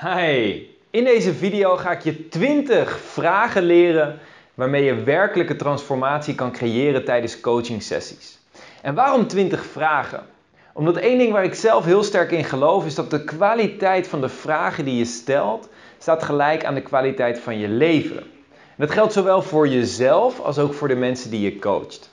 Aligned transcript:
Hi, 0.00 0.66
in 0.90 1.04
deze 1.04 1.34
video 1.34 1.76
ga 1.76 1.90
ik 1.90 2.00
je 2.00 2.28
20 2.28 2.98
vragen 2.98 3.62
leren 3.62 4.18
waarmee 4.54 4.84
je 4.84 5.02
werkelijke 5.02 5.56
transformatie 5.56 6.34
kan 6.34 6.52
creëren 6.52 7.04
tijdens 7.04 7.40
coaching 7.40 7.82
sessies. 7.82 8.38
En 8.82 8.94
waarom 8.94 9.26
20 9.26 9.64
vragen? 9.64 10.26
Omdat 10.72 10.96
één 10.96 11.18
ding 11.18 11.32
waar 11.32 11.44
ik 11.44 11.54
zelf 11.54 11.84
heel 11.84 12.02
sterk 12.02 12.30
in 12.30 12.44
geloof 12.44 12.86
is 12.86 12.94
dat 12.94 13.10
de 13.10 13.24
kwaliteit 13.24 14.08
van 14.08 14.20
de 14.20 14.28
vragen 14.28 14.84
die 14.84 14.96
je 14.96 15.04
stelt 15.04 15.68
staat 15.98 16.22
gelijk 16.22 16.64
aan 16.64 16.74
de 16.74 16.82
kwaliteit 16.82 17.38
van 17.38 17.58
je 17.58 17.68
leven. 17.68 18.16
En 18.16 18.76
dat 18.76 18.90
geldt 18.90 19.12
zowel 19.12 19.42
voor 19.42 19.68
jezelf 19.68 20.40
als 20.40 20.58
ook 20.58 20.74
voor 20.74 20.88
de 20.88 20.96
mensen 20.96 21.30
die 21.30 21.40
je 21.40 21.58
coacht. 21.58 22.10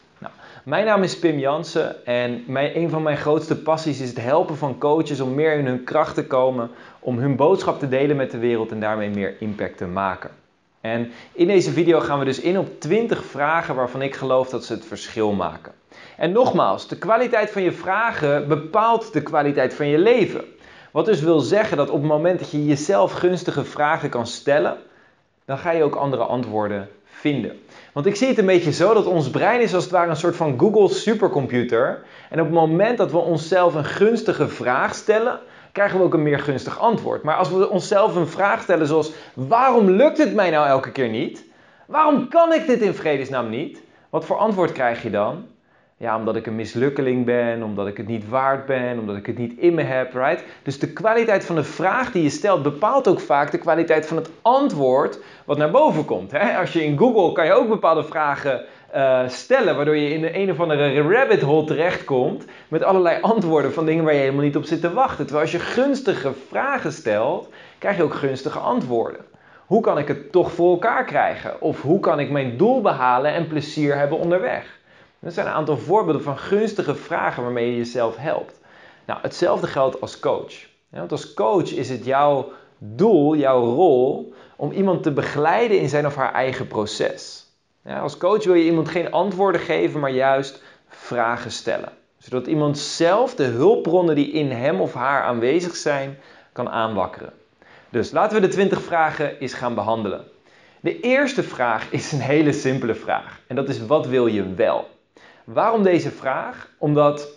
Mijn 0.66 0.86
naam 0.86 1.04
is 1.04 1.20
Pim 1.20 1.40
Jansen 1.40 2.06
en 2.06 2.44
een 2.56 2.90
van 2.90 3.04
mijn 3.04 3.18
grootste 3.18 3.62
passies 3.62 4.00
is 4.00 4.10
het 4.10 4.22
helpen 4.22 4.58
van 4.58 4.78
coaches 4.78 5.20
om 5.20 5.36
meer 5.36 5.58
in 5.58 5.66
hun 5.66 5.84
kracht 5.84 6.16
te 6.16 6.26
komen, 6.28 6.70
om 7.06 7.18
hun 7.18 7.36
boodschap 7.36 7.80
te 7.80 7.88
delen 7.88 8.16
met 8.16 8.32
de 8.32 8.38
wereld 8.38 8.72
en 8.72 8.80
daarmee 8.80 9.10
meer 9.10 9.36
impact 9.40 9.78
te 9.78 9.86
maken. 9.86 10.30
En 10.82 11.12
in 11.34 11.48
deze 11.48 11.72
video 11.72 12.00
gaan 12.00 12.20
we 12.20 12.26
dus 12.26 12.40
in 12.40 12.58
op 12.58 12.80
20 12.80 13.26
vragen 13.26 13.76
waarvan 13.76 14.02
ik 14.02 14.16
geloof 14.16 14.50
dat 14.50 14.66
ze 14.66 14.74
het 14.74 14.86
verschil 14.86 15.32
maken. 15.32 15.72
En 16.18 16.32
nogmaals, 16.32 16.88
de 16.88 16.98
kwaliteit 16.98 17.50
van 17.52 17.62
je 17.62 17.72
vragen 17.72 18.48
bepaalt 18.48 19.14
de 19.14 19.24
kwaliteit 19.24 19.74
van 19.74 19.88
je 19.88 19.98
leven. 19.98 20.44
Wat 20.92 21.06
dus 21.06 21.22
wil 21.22 21.40
zeggen 21.40 21.78
dat 21.78 21.90
op 21.90 22.00
het 22.00 22.08
moment 22.08 22.40
dat 22.40 22.52
je 22.52 22.66
jezelf 22.66 23.12
gunstige 23.12 23.64
vragen 23.64 24.10
kan 24.10 24.28
stellen, 24.28 24.78
dan 25.46 25.58
ga 25.58 25.72
je 25.72 25.84
ook 25.84 25.96
andere 25.96 26.24
antwoorden 26.24 26.90
vinden. 27.06 27.60
Want 27.94 28.06
ik 28.06 28.16
zie 28.16 28.28
het 28.28 28.38
een 28.38 28.46
beetje 28.46 28.74
zo 28.74 28.94
dat 28.94 29.06
ons 29.06 29.30
brein 29.30 29.62
is 29.62 29.74
als 29.74 29.84
het 29.84 29.94
ware 29.94 30.10
een 30.10 30.16
soort 30.16 30.36
van 30.36 30.60
Google 30.60 30.90
supercomputer. 30.90 32.04
En 32.30 32.40
op 32.40 32.46
het 32.46 32.56
moment 32.56 32.98
dat 32.98 33.12
we 33.12 33.18
onszelf 33.18 33.74
een 33.74 33.86
gunstige 33.86 34.48
vraag 34.48 34.96
stellen, 34.96 35.40
krijgen 35.76 36.00
we 36.00 36.04
ook 36.04 36.14
een 36.14 36.24
meer 36.24 36.40
gunstig 36.40 36.80
antwoord. 36.80 37.24
Maar 37.24 37.36
als 37.36 37.50
we 37.50 37.70
onszelf 37.70 38.16
een 38.16 38.28
vraag 38.28 38.62
stellen 38.62 38.88
zoals: 38.88 39.12
waarom 39.34 39.90
lukt 39.90 40.18
het 40.18 40.34
mij 40.34 40.50
nou 40.50 40.68
elke 40.68 40.92
keer 40.92 41.10
niet? 41.10 41.46
Waarom 41.88 42.30
kan 42.30 42.54
ik 42.54 42.68
dit 42.68 42.82
in 42.82 42.94
vredesnaam 42.94 43.50
niet? 43.50 43.82
Wat 44.10 44.26
voor 44.26 44.38
antwoord 44.38 44.72
krijg 44.72 45.04
je 45.04 45.10
dan? 45.10 45.46
Ja, 45.98 46.18
omdat 46.18 46.36
ik 46.36 46.46
een 46.46 46.56
mislukkeling 46.56 47.26
ben, 47.26 47.64
omdat 47.64 47.88
ik 47.88 47.98
het 47.98 48.08
niet 48.08 48.30
waard 48.30 48.66
ben, 48.66 49.00
omdat 49.00 49.16
ik 49.16 49.26
het 49.26 49.38
niet 49.38 49.58
in 49.58 49.74
me 49.74 49.82
heb, 49.82 50.14
right? 50.14 50.44
Dus 50.64 50.80
de 50.80 50.94
kwaliteit 50.94 51.46
van 51.46 51.56
de 51.56 51.64
vraag 51.64 52.12
die 52.12 52.24
je 52.24 52.30
stelt 52.30 52.64
bepaalt 52.64 53.08
ook 53.08 53.20
vaak 53.20 53.52
de 53.52 53.58
kwaliteit 53.58 54.06
van 54.08 54.18
het 54.18 54.30
antwoord 54.42 55.20
wat 55.46 55.58
naar 55.58 55.72
boven 55.72 56.06
komt. 56.06 56.32
Hè? 56.32 56.58
Als 56.58 56.74
je 56.74 56.84
in 56.84 56.98
Google 56.98 57.32
kan 57.32 57.46
je 57.46 57.54
ook 57.54 57.68
bepaalde 57.68 58.04
vragen 58.04 58.66
uh, 58.96 59.30
stellen, 59.30 59.76
waardoor 59.76 59.98
je 59.98 60.10
in 60.10 60.22
de 60.22 60.38
een 60.38 60.52
of 60.52 60.60
andere 60.60 61.02
rabbit 61.02 61.42
hole 61.42 61.66
terechtkomt 61.66 62.46
met 62.68 62.84
allerlei 62.84 63.22
antwoorden 63.22 63.74
van 63.74 63.86
dingen 63.86 64.04
waar 64.04 64.14
je 64.14 64.20
helemaal 64.20 64.44
niet 64.44 64.56
op 64.56 64.66
zit 64.66 64.82
te 64.82 64.94
wachten. 64.94 65.26
Terwijl 65.26 65.42
als 65.42 65.52
je 65.52 65.60
gunstige 65.60 66.34
vragen 66.48 66.92
stelt, 66.92 67.50
krijg 67.78 67.98
je 67.98 68.04
ook 68.04 68.14
gunstige 68.14 68.60
antwoorden. 68.60 69.26
Hoe 69.66 69.82
kan 69.82 69.98
ik 69.98 70.08
het 70.08 70.32
toch 70.32 70.52
voor 70.52 70.72
elkaar 70.72 71.06
krijgen? 71.06 71.62
Of 71.62 71.82
hoe 71.82 72.00
kan 72.00 72.20
ik 72.20 72.30
mijn 72.30 72.58
doel 72.58 72.82
behalen 72.82 73.34
en 73.34 73.48
plezier 73.48 73.98
hebben 73.98 74.18
onderweg? 74.18 74.80
Dat 75.20 75.34
zijn 75.34 75.48
een 75.48 75.54
aantal 75.54 75.78
voorbeelden 75.78 76.24
van 76.24 76.38
gunstige 76.38 76.96
vragen 76.96 77.44
waarmee 77.44 77.72
je 77.72 77.78
jezelf 77.78 78.16
helpt. 78.18 78.60
Nou, 79.06 79.20
hetzelfde 79.22 79.68
geldt 79.68 80.02
als 80.02 80.20
coach. 80.20 80.54
want 80.90 81.12
als 81.12 81.34
coach 81.34 81.74
is 81.74 81.90
het 81.90 82.06
jouw 82.06 82.52
doel, 82.78 83.36
jouw 83.36 83.64
rol, 83.64 84.34
om 84.56 84.72
iemand 84.72 85.04
te 85.04 85.12
begeleiden 85.12 85.80
in 85.80 85.90
zijn 85.90 86.06
of 86.06 86.16
haar 86.16 86.34
eigen 86.34 86.68
proces. 86.68 87.45
Als 87.94 88.18
coach 88.18 88.44
wil 88.44 88.54
je 88.54 88.66
iemand 88.66 88.90
geen 88.90 89.12
antwoorden 89.12 89.62
geven, 89.62 90.00
maar 90.00 90.12
juist 90.12 90.62
vragen 90.88 91.52
stellen. 91.52 91.90
Zodat 92.18 92.48
iemand 92.48 92.78
zelf 92.78 93.36
de 93.36 93.44
hulpbronnen 93.44 94.16
die 94.16 94.32
in 94.32 94.52
hem 94.52 94.82
of 94.82 94.94
haar 94.94 95.24
aanwezig 95.24 95.76
zijn, 95.76 96.18
kan 96.52 96.70
aanwakkeren. 96.70 97.34
Dus 97.90 98.12
laten 98.12 98.42
we 98.42 98.48
de 98.48 98.54
20 98.54 98.82
vragen 98.82 99.40
eens 99.40 99.54
gaan 99.54 99.76
behandelen. 99.76 100.24
De 100.80 101.00
eerste 101.00 101.44
vraag 101.44 101.92
is 101.92 102.12
een 102.12 102.20
hele 102.20 102.54
simpele 102.54 102.96
vraag. 102.96 103.40
En 103.48 103.56
dat 103.56 103.70
is: 103.70 103.86
wat 103.86 104.08
wil 104.08 104.28
je 104.28 104.54
wel? 104.54 104.88
Waarom 105.44 105.84
deze 105.84 106.12
vraag? 106.12 106.70
Omdat 106.78 107.28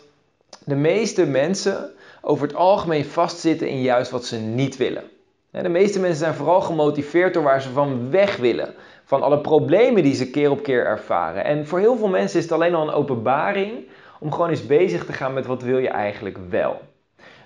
de 0.65 0.75
meeste 0.75 1.27
mensen 1.27 1.91
over 2.21 2.47
het 2.47 2.57
algemeen 2.57 3.05
vastzitten 3.05 3.69
in 3.69 3.83
juist 3.83 4.11
wat 4.11 4.25
ze 4.25 4.37
niet 4.37 4.77
willen. 4.77 5.05
De 5.51 5.69
meeste 5.69 6.01
mensen 6.01 6.19
zijn 6.19 6.35
vooral 6.35 6.61
gemotiveerd 6.61 7.35
door 7.35 7.43
waar 7.43 7.63
ze 7.63 7.71
van 7.71 8.11
weg 8.11 8.37
willen. 8.37 8.75
Van 9.09 9.23
alle 9.23 9.41
problemen 9.41 10.03
die 10.03 10.15
ze 10.15 10.31
keer 10.31 10.51
op 10.51 10.63
keer 10.63 10.87
ervaren. 10.87 11.45
En 11.45 11.67
voor 11.67 11.79
heel 11.79 11.97
veel 11.97 12.09
mensen 12.09 12.39
is 12.39 12.45
het 12.45 12.53
alleen 12.53 12.75
al 12.75 12.89
een 12.89 12.95
openbaring 12.95 13.73
om 14.21 14.33
gewoon 14.33 14.49
eens 14.49 14.67
bezig 14.67 15.05
te 15.05 15.13
gaan 15.13 15.33
met 15.33 15.47
wat 15.47 15.63
wil 15.63 15.79
je 15.79 15.89
eigenlijk 15.89 16.39
wel. 16.51 16.81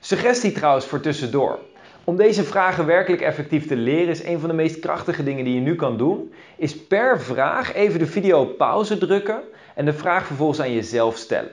Suggestie 0.00 0.52
trouwens 0.52 0.86
voor 0.86 1.00
tussendoor. 1.00 1.58
Om 2.04 2.16
deze 2.16 2.44
vragen 2.44 2.86
werkelijk 2.86 3.22
effectief 3.22 3.66
te 3.66 3.76
leren 3.76 4.08
is 4.08 4.24
een 4.24 4.38
van 4.38 4.48
de 4.48 4.54
meest 4.54 4.78
krachtige 4.78 5.24
dingen 5.24 5.44
die 5.44 5.54
je 5.54 5.60
nu 5.60 5.74
kan 5.74 5.96
doen, 5.96 6.32
is 6.56 6.86
per 6.86 7.20
vraag 7.20 7.74
even 7.74 7.98
de 7.98 8.06
video 8.06 8.40
op 8.40 8.56
pauze 8.56 8.98
drukken 8.98 9.42
en 9.74 9.84
de 9.84 9.92
vraag 9.92 10.26
vervolgens 10.26 10.60
aan 10.60 10.72
jezelf 10.72 11.16
stellen. 11.16 11.52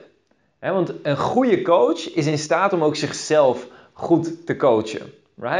want 0.60 0.92
een 1.02 1.18
goede 1.18 1.62
coach 1.62 2.14
is 2.14 2.26
in 2.26 2.38
staat 2.38 2.72
om 2.72 2.84
ook 2.84 2.96
zichzelf 2.96 3.66
goed 3.92 4.46
te 4.46 4.56
coachen. 4.56 5.12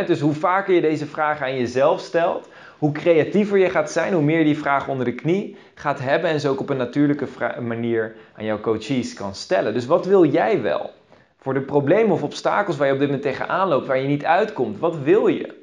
Dus 0.06 0.20
hoe 0.20 0.34
vaker 0.34 0.74
je 0.74 0.80
deze 0.80 1.06
vraag 1.06 1.42
aan 1.42 1.56
jezelf 1.56 2.00
stelt, 2.00 2.48
hoe 2.80 2.92
creatiever 2.92 3.58
je 3.58 3.70
gaat 3.70 3.90
zijn, 3.90 4.12
hoe 4.12 4.22
meer 4.22 4.38
je 4.38 4.44
die 4.44 4.58
vraag 4.58 4.88
onder 4.88 5.04
de 5.04 5.14
knie 5.14 5.56
gaat 5.74 6.00
hebben 6.00 6.30
en 6.30 6.40
ze 6.40 6.48
ook 6.48 6.60
op 6.60 6.70
een 6.70 6.76
natuurlijke 6.76 7.26
manier 7.60 8.14
aan 8.36 8.44
jouw 8.44 8.60
coaches 8.60 9.14
kan 9.14 9.34
stellen. 9.34 9.74
Dus 9.74 9.86
wat 9.86 10.06
wil 10.06 10.24
jij 10.24 10.62
wel? 10.62 10.90
Voor 11.38 11.54
de 11.54 11.60
problemen 11.60 12.12
of 12.12 12.22
obstakels 12.22 12.76
waar 12.76 12.86
je 12.86 12.92
op 12.92 12.98
dit 12.98 13.08
moment 13.08 13.26
tegenaan 13.26 13.68
loopt, 13.68 13.86
waar 13.86 13.98
je 13.98 14.08
niet 14.08 14.24
uitkomt, 14.24 14.78
wat 14.78 14.98
wil 14.98 15.26
je? 15.26 15.54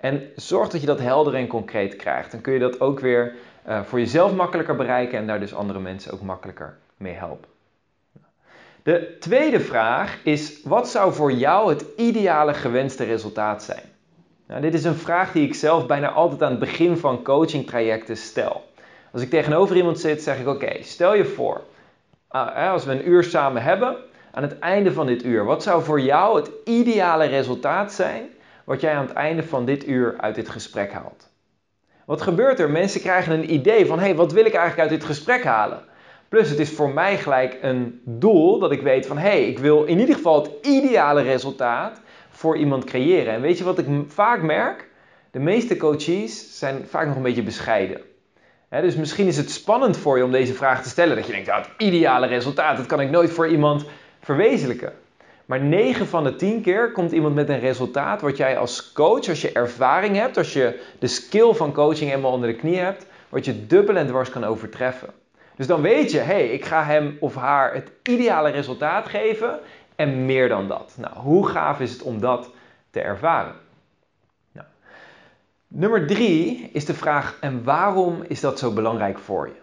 En 0.00 0.22
zorg 0.36 0.68
dat 0.68 0.80
je 0.80 0.86
dat 0.86 1.00
helder 1.00 1.34
en 1.34 1.46
concreet 1.46 1.96
krijgt. 1.96 2.30
Dan 2.32 2.40
kun 2.40 2.52
je 2.52 2.58
dat 2.58 2.80
ook 2.80 3.00
weer 3.00 3.34
uh, 3.68 3.82
voor 3.82 3.98
jezelf 3.98 4.34
makkelijker 4.34 4.76
bereiken 4.76 5.18
en 5.18 5.26
daar 5.26 5.40
dus 5.40 5.54
andere 5.54 5.80
mensen 5.80 6.12
ook 6.12 6.22
makkelijker 6.22 6.76
mee 6.96 7.14
helpen. 7.14 7.48
De 8.82 9.16
tweede 9.20 9.60
vraag 9.60 10.18
is: 10.24 10.60
wat 10.64 10.88
zou 10.88 11.12
voor 11.12 11.32
jou 11.32 11.68
het 11.68 11.84
ideale 11.96 12.54
gewenste 12.54 13.04
resultaat 13.04 13.62
zijn? 13.62 13.89
Nou, 14.50 14.62
dit 14.62 14.74
is 14.74 14.84
een 14.84 14.94
vraag 14.94 15.32
die 15.32 15.46
ik 15.46 15.54
zelf 15.54 15.86
bijna 15.86 16.10
altijd 16.10 16.42
aan 16.42 16.50
het 16.50 16.58
begin 16.58 16.96
van 16.96 17.22
coachingtrajecten 17.22 18.16
stel. 18.16 18.64
Als 19.12 19.22
ik 19.22 19.30
tegenover 19.30 19.76
iemand 19.76 20.00
zit, 20.00 20.22
zeg 20.22 20.38
ik: 20.38 20.46
Oké, 20.46 20.82
stel 20.82 21.14
je 21.14 21.24
voor, 21.24 21.60
uh, 22.32 22.72
als 22.72 22.84
we 22.84 22.92
een 22.92 23.08
uur 23.08 23.24
samen 23.24 23.62
hebben, 23.62 23.96
aan 24.32 24.42
het 24.42 24.58
einde 24.58 24.92
van 24.92 25.06
dit 25.06 25.24
uur, 25.24 25.44
wat 25.44 25.62
zou 25.62 25.82
voor 25.82 26.00
jou 26.00 26.36
het 26.36 26.50
ideale 26.64 27.24
resultaat 27.24 27.92
zijn 27.92 28.22
wat 28.64 28.80
jij 28.80 28.94
aan 28.94 29.06
het 29.06 29.12
einde 29.12 29.42
van 29.42 29.64
dit 29.64 29.88
uur 29.88 30.14
uit 30.16 30.34
dit 30.34 30.48
gesprek 30.48 30.92
haalt? 30.92 31.28
Wat 32.04 32.22
gebeurt 32.22 32.60
er? 32.60 32.70
Mensen 32.70 33.00
krijgen 33.00 33.32
een 33.32 33.52
idee 33.52 33.86
van: 33.86 33.98
hé, 33.98 34.04
hey, 34.04 34.14
wat 34.14 34.32
wil 34.32 34.44
ik 34.44 34.54
eigenlijk 34.54 34.90
uit 34.90 35.00
dit 35.00 35.08
gesprek 35.08 35.44
halen? 35.44 35.80
Plus 36.28 36.50
het 36.50 36.58
is 36.58 36.70
voor 36.70 36.90
mij 36.90 37.18
gelijk 37.18 37.58
een 37.62 38.00
doel 38.04 38.58
dat 38.58 38.72
ik 38.72 38.82
weet 38.82 39.06
van 39.06 39.18
hé, 39.18 39.28
hey, 39.28 39.48
ik 39.48 39.58
wil 39.58 39.84
in 39.84 39.98
ieder 39.98 40.14
geval 40.14 40.42
het 40.42 40.50
ideale 40.66 41.22
resultaat 41.22 42.00
voor 42.30 42.56
iemand 42.56 42.84
creëren. 42.84 43.32
En 43.32 43.40
weet 43.40 43.58
je 43.58 43.64
wat 43.64 43.78
ik 43.78 43.86
vaak 44.06 44.42
merk? 44.42 44.88
De 45.30 45.38
meeste 45.38 45.76
coaches 45.76 46.58
zijn 46.58 46.86
vaak 46.88 47.06
nog 47.06 47.16
een 47.16 47.22
beetje 47.22 47.42
bescheiden. 47.42 48.00
dus 48.68 48.96
misschien 48.96 49.26
is 49.26 49.36
het 49.36 49.50
spannend 49.50 49.96
voor 49.96 50.16
je 50.16 50.24
om 50.24 50.32
deze 50.32 50.54
vraag 50.54 50.82
te 50.82 50.88
stellen. 50.88 51.16
Dat 51.16 51.26
je 51.26 51.32
denkt, 51.32 51.48
nou, 51.48 51.62
het 51.62 51.70
ideale 51.78 52.26
resultaat, 52.26 52.76
dat 52.76 52.86
kan 52.86 53.00
ik 53.00 53.10
nooit 53.10 53.30
voor 53.30 53.48
iemand 53.48 53.84
verwezenlijken. 54.20 54.92
Maar 55.50 55.60
9 55.60 56.06
van 56.06 56.24
de 56.24 56.36
10 56.36 56.62
keer 56.62 56.92
komt 56.92 57.12
iemand 57.12 57.34
met 57.34 57.48
een 57.48 57.60
resultaat 57.60 58.20
wat 58.20 58.36
jij 58.36 58.58
als 58.58 58.92
coach, 58.92 59.28
als 59.28 59.40
je 59.40 59.52
ervaring 59.52 60.16
hebt, 60.16 60.36
als 60.36 60.52
je 60.52 60.80
de 60.98 61.06
skill 61.06 61.52
van 61.52 61.72
coaching 61.72 62.10
helemaal 62.10 62.32
onder 62.32 62.48
de 62.48 62.56
knie 62.56 62.78
hebt, 62.78 63.06
wat 63.28 63.44
je 63.44 63.66
dubbel 63.66 63.96
en 63.96 64.06
dwars 64.06 64.30
kan 64.30 64.44
overtreffen. 64.44 65.08
Dus 65.56 65.66
dan 65.66 65.82
weet 65.82 66.10
je, 66.10 66.18
hé, 66.18 66.24
hey, 66.24 66.48
ik 66.48 66.64
ga 66.64 66.84
hem 66.84 67.16
of 67.20 67.34
haar 67.34 67.74
het 67.74 67.90
ideale 68.02 68.50
resultaat 68.50 69.08
geven 69.08 69.58
en 70.00 70.24
meer 70.24 70.48
dan 70.48 70.68
dat. 70.68 70.94
Nou, 70.96 71.14
hoe 71.14 71.48
gaaf 71.48 71.80
is 71.80 71.92
het 71.92 72.02
om 72.02 72.20
dat 72.20 72.50
te 72.90 73.00
ervaren? 73.00 73.54
Nou, 74.52 74.66
nummer 75.68 76.06
drie 76.06 76.70
is 76.72 76.84
de 76.84 76.94
vraag, 76.94 77.36
en 77.40 77.64
waarom 77.64 78.22
is 78.28 78.40
dat 78.40 78.58
zo 78.58 78.72
belangrijk 78.72 79.18
voor 79.18 79.46
je? 79.46 79.60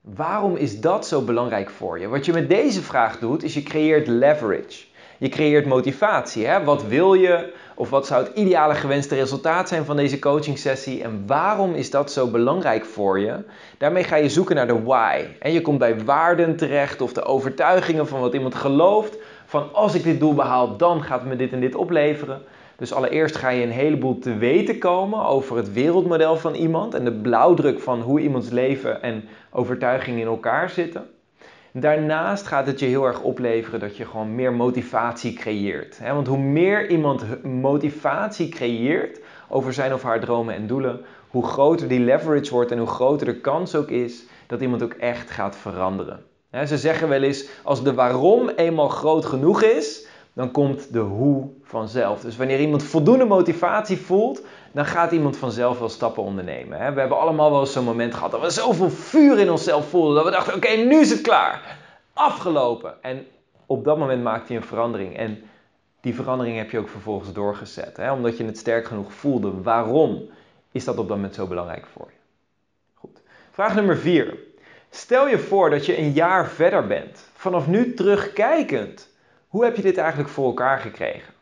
Waarom 0.00 0.56
is 0.56 0.80
dat 0.80 1.06
zo 1.06 1.22
belangrijk 1.22 1.70
voor 1.70 1.98
je? 1.98 2.08
Wat 2.08 2.24
je 2.24 2.32
met 2.32 2.48
deze 2.48 2.82
vraag 2.82 3.18
doet, 3.18 3.42
is 3.42 3.54
je 3.54 3.62
creëert 3.62 4.06
leverage. 4.06 4.86
Je 5.18 5.28
creëert 5.28 5.66
motivatie. 5.66 6.46
Hè? 6.46 6.64
Wat 6.64 6.86
wil 6.86 7.14
je? 7.14 7.52
Of 7.74 7.90
wat 7.90 8.06
zou 8.06 8.24
het 8.24 8.36
ideale 8.36 8.74
gewenste 8.74 9.14
resultaat 9.14 9.68
zijn 9.68 9.84
van 9.84 9.96
deze 9.96 10.18
coaching 10.18 10.58
sessie? 10.58 11.02
En 11.02 11.22
waarom 11.26 11.74
is 11.74 11.90
dat 11.90 12.12
zo 12.12 12.26
belangrijk 12.26 12.84
voor 12.84 13.18
je? 13.18 13.44
Daarmee 13.78 14.04
ga 14.04 14.16
je 14.16 14.28
zoeken 14.28 14.56
naar 14.56 14.66
de 14.66 14.82
why. 14.82 15.24
En 15.38 15.52
je 15.52 15.60
komt 15.60 15.78
bij 15.78 16.04
waarden 16.04 16.56
terecht 16.56 17.00
of 17.00 17.12
de 17.12 17.24
overtuigingen 17.24 18.08
van 18.08 18.20
wat 18.20 18.34
iemand 18.34 18.54
gelooft. 18.54 19.16
Van 19.48 19.72
als 19.72 19.94
ik 19.94 20.02
dit 20.02 20.20
doel 20.20 20.34
behaal, 20.34 20.76
dan 20.76 21.02
gaat 21.02 21.24
me 21.24 21.36
dit 21.36 21.52
en 21.52 21.60
dit 21.60 21.74
opleveren. 21.74 22.42
Dus 22.76 22.92
allereerst 22.92 23.36
ga 23.36 23.48
je 23.48 23.62
een 23.62 23.70
heleboel 23.70 24.18
te 24.18 24.36
weten 24.36 24.78
komen 24.78 25.24
over 25.24 25.56
het 25.56 25.72
wereldmodel 25.72 26.36
van 26.36 26.54
iemand 26.54 26.94
en 26.94 27.04
de 27.04 27.12
blauwdruk 27.12 27.80
van 27.80 28.00
hoe 28.00 28.20
iemands 28.20 28.50
leven 28.50 29.02
en 29.02 29.24
overtuigingen 29.50 30.20
in 30.20 30.26
elkaar 30.26 30.70
zitten. 30.70 31.06
Daarnaast 31.72 32.46
gaat 32.46 32.66
het 32.66 32.80
je 32.80 32.86
heel 32.86 33.04
erg 33.04 33.20
opleveren 33.20 33.80
dat 33.80 33.96
je 33.96 34.04
gewoon 34.04 34.34
meer 34.34 34.52
motivatie 34.52 35.32
creëert. 35.32 36.00
Want 36.12 36.26
hoe 36.26 36.38
meer 36.38 36.90
iemand 36.90 37.44
motivatie 37.44 38.48
creëert 38.48 39.20
over 39.48 39.72
zijn 39.72 39.94
of 39.94 40.02
haar 40.02 40.20
dromen 40.20 40.54
en 40.54 40.66
doelen, 40.66 41.00
hoe 41.28 41.46
groter 41.46 41.88
die 41.88 42.00
leverage 42.00 42.52
wordt 42.52 42.70
en 42.70 42.78
hoe 42.78 42.86
groter 42.86 43.26
de 43.26 43.40
kans 43.40 43.74
ook 43.74 43.88
is 43.88 44.24
dat 44.46 44.60
iemand 44.60 44.82
ook 44.82 44.92
echt 44.92 45.30
gaat 45.30 45.56
veranderen. 45.56 46.20
Ze 46.50 46.78
zeggen 46.78 47.08
wel 47.08 47.22
eens, 47.22 47.48
als 47.62 47.82
de 47.82 47.94
waarom 47.94 48.48
eenmaal 48.48 48.88
groot 48.88 49.24
genoeg 49.24 49.62
is, 49.62 50.06
dan 50.32 50.50
komt 50.50 50.92
de 50.92 50.98
hoe 50.98 51.48
vanzelf. 51.62 52.20
Dus 52.20 52.36
wanneer 52.36 52.60
iemand 52.60 52.82
voldoende 52.82 53.24
motivatie 53.24 53.98
voelt, 53.98 54.42
dan 54.72 54.86
gaat 54.86 55.12
iemand 55.12 55.36
vanzelf 55.36 55.78
wel 55.78 55.88
stappen 55.88 56.22
ondernemen. 56.22 56.94
We 56.94 57.00
hebben 57.00 57.18
allemaal 57.18 57.50
wel 57.50 57.66
zo'n 57.66 57.84
moment 57.84 58.14
gehad 58.14 58.30
dat 58.30 58.40
we 58.40 58.50
zoveel 58.50 58.90
vuur 58.90 59.38
in 59.38 59.50
onszelf 59.50 59.88
voelden, 59.88 60.14
dat 60.14 60.24
we 60.24 60.30
dachten, 60.30 60.54
oké, 60.54 60.68
nu 60.68 61.00
is 61.00 61.10
het 61.10 61.20
klaar. 61.20 61.78
Afgelopen. 62.12 63.02
En 63.02 63.26
op 63.66 63.84
dat 63.84 63.98
moment 63.98 64.22
maakt 64.22 64.48
hij 64.48 64.56
een 64.56 64.62
verandering. 64.62 65.16
En 65.16 65.42
die 66.00 66.14
verandering 66.14 66.56
heb 66.56 66.70
je 66.70 66.78
ook 66.78 66.88
vervolgens 66.88 67.32
doorgezet. 67.32 67.98
Omdat 68.12 68.36
je 68.36 68.44
het 68.44 68.58
sterk 68.58 68.86
genoeg 68.86 69.12
voelde. 69.12 69.62
Waarom 69.62 70.22
is 70.72 70.84
dat 70.84 70.98
op 70.98 71.08
dat 71.08 71.16
moment 71.16 71.34
zo 71.34 71.46
belangrijk 71.46 71.86
voor 71.86 72.06
je? 72.10 72.18
Goed. 72.94 73.22
Vraag 73.50 73.74
nummer 73.74 73.96
4. 73.96 74.47
Stel 74.90 75.28
je 75.28 75.38
voor 75.38 75.70
dat 75.70 75.86
je 75.86 75.98
een 75.98 76.12
jaar 76.12 76.48
verder 76.48 76.86
bent. 76.86 77.28
Vanaf 77.34 77.66
nu 77.66 77.94
terugkijkend. 77.94 79.08
Hoe 79.48 79.64
heb 79.64 79.76
je 79.76 79.82
dit 79.82 79.96
eigenlijk 79.96 80.30
voor 80.30 80.46
elkaar 80.46 80.78
gekregen? 80.78 81.34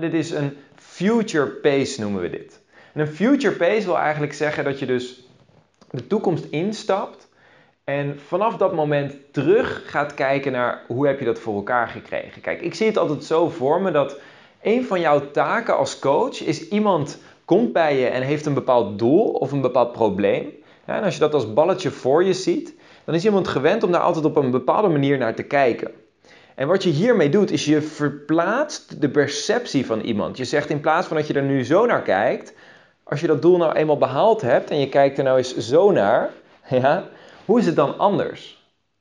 Dit 0.00 0.14
is 0.14 0.30
een 0.30 0.56
future 0.74 1.46
pace 1.46 2.00
noemen 2.00 2.22
we 2.22 2.30
dit. 2.30 2.60
En 2.92 3.00
een 3.00 3.06
future 3.06 3.56
pace 3.56 3.84
wil 3.84 3.98
eigenlijk 3.98 4.32
zeggen 4.32 4.64
dat 4.64 4.78
je 4.78 4.86
dus 4.86 5.28
de 5.90 6.06
toekomst 6.06 6.44
instapt 6.44 7.28
en 7.84 8.20
vanaf 8.26 8.56
dat 8.56 8.74
moment 8.74 9.14
terug 9.32 9.82
gaat 9.86 10.14
kijken 10.14 10.52
naar 10.52 10.82
hoe 10.86 11.06
heb 11.06 11.18
je 11.18 11.24
dat 11.24 11.38
voor 11.38 11.54
elkaar 11.54 11.88
gekregen. 11.88 12.42
Kijk, 12.42 12.60
ik 12.60 12.74
zie 12.74 12.86
het 12.86 12.98
altijd 12.98 13.24
zo 13.24 13.48
voor 13.48 13.80
me 13.80 13.90
dat 13.90 14.18
een 14.62 14.84
van 14.84 15.00
jouw 15.00 15.30
taken 15.30 15.76
als 15.76 15.98
coach 15.98 16.40
is 16.42 16.68
iemand 16.68 17.18
komt 17.44 17.72
bij 17.72 17.98
je 17.98 18.06
en 18.06 18.22
heeft 18.22 18.46
een 18.46 18.54
bepaald 18.54 18.98
doel 18.98 19.30
of 19.30 19.52
een 19.52 19.60
bepaald 19.60 19.92
probleem. 19.92 20.52
En 20.96 21.02
als 21.02 21.14
je 21.14 21.20
dat 21.20 21.34
als 21.34 21.52
balletje 21.52 21.90
voor 21.90 22.24
je 22.24 22.32
ziet, 22.32 22.74
dan 23.04 23.14
is 23.14 23.24
iemand 23.24 23.48
gewend 23.48 23.82
om 23.82 23.92
daar 23.92 24.00
altijd 24.00 24.24
op 24.24 24.36
een 24.36 24.50
bepaalde 24.50 24.88
manier 24.88 25.18
naar 25.18 25.34
te 25.34 25.42
kijken. 25.42 25.90
En 26.54 26.68
wat 26.68 26.82
je 26.82 26.90
hiermee 26.90 27.28
doet, 27.28 27.50
is 27.50 27.64
je 27.64 27.82
verplaatst 27.82 29.00
de 29.00 29.08
perceptie 29.08 29.86
van 29.86 30.00
iemand. 30.00 30.36
Je 30.36 30.44
zegt 30.44 30.70
in 30.70 30.80
plaats 30.80 31.06
van 31.06 31.16
dat 31.16 31.26
je 31.26 31.34
er 31.34 31.42
nu 31.42 31.64
zo 31.64 31.86
naar 31.86 32.02
kijkt, 32.02 32.52
als 33.02 33.20
je 33.20 33.26
dat 33.26 33.42
doel 33.42 33.56
nou 33.56 33.72
eenmaal 33.72 33.98
behaald 33.98 34.40
hebt 34.40 34.70
en 34.70 34.80
je 34.80 34.88
kijkt 34.88 35.18
er 35.18 35.24
nou 35.24 35.36
eens 35.36 35.56
zo 35.56 35.90
naar, 35.90 36.30
ja, 36.68 37.04
hoe 37.44 37.58
is 37.58 37.66
het 37.66 37.76
dan 37.76 37.98
anders? 37.98 38.58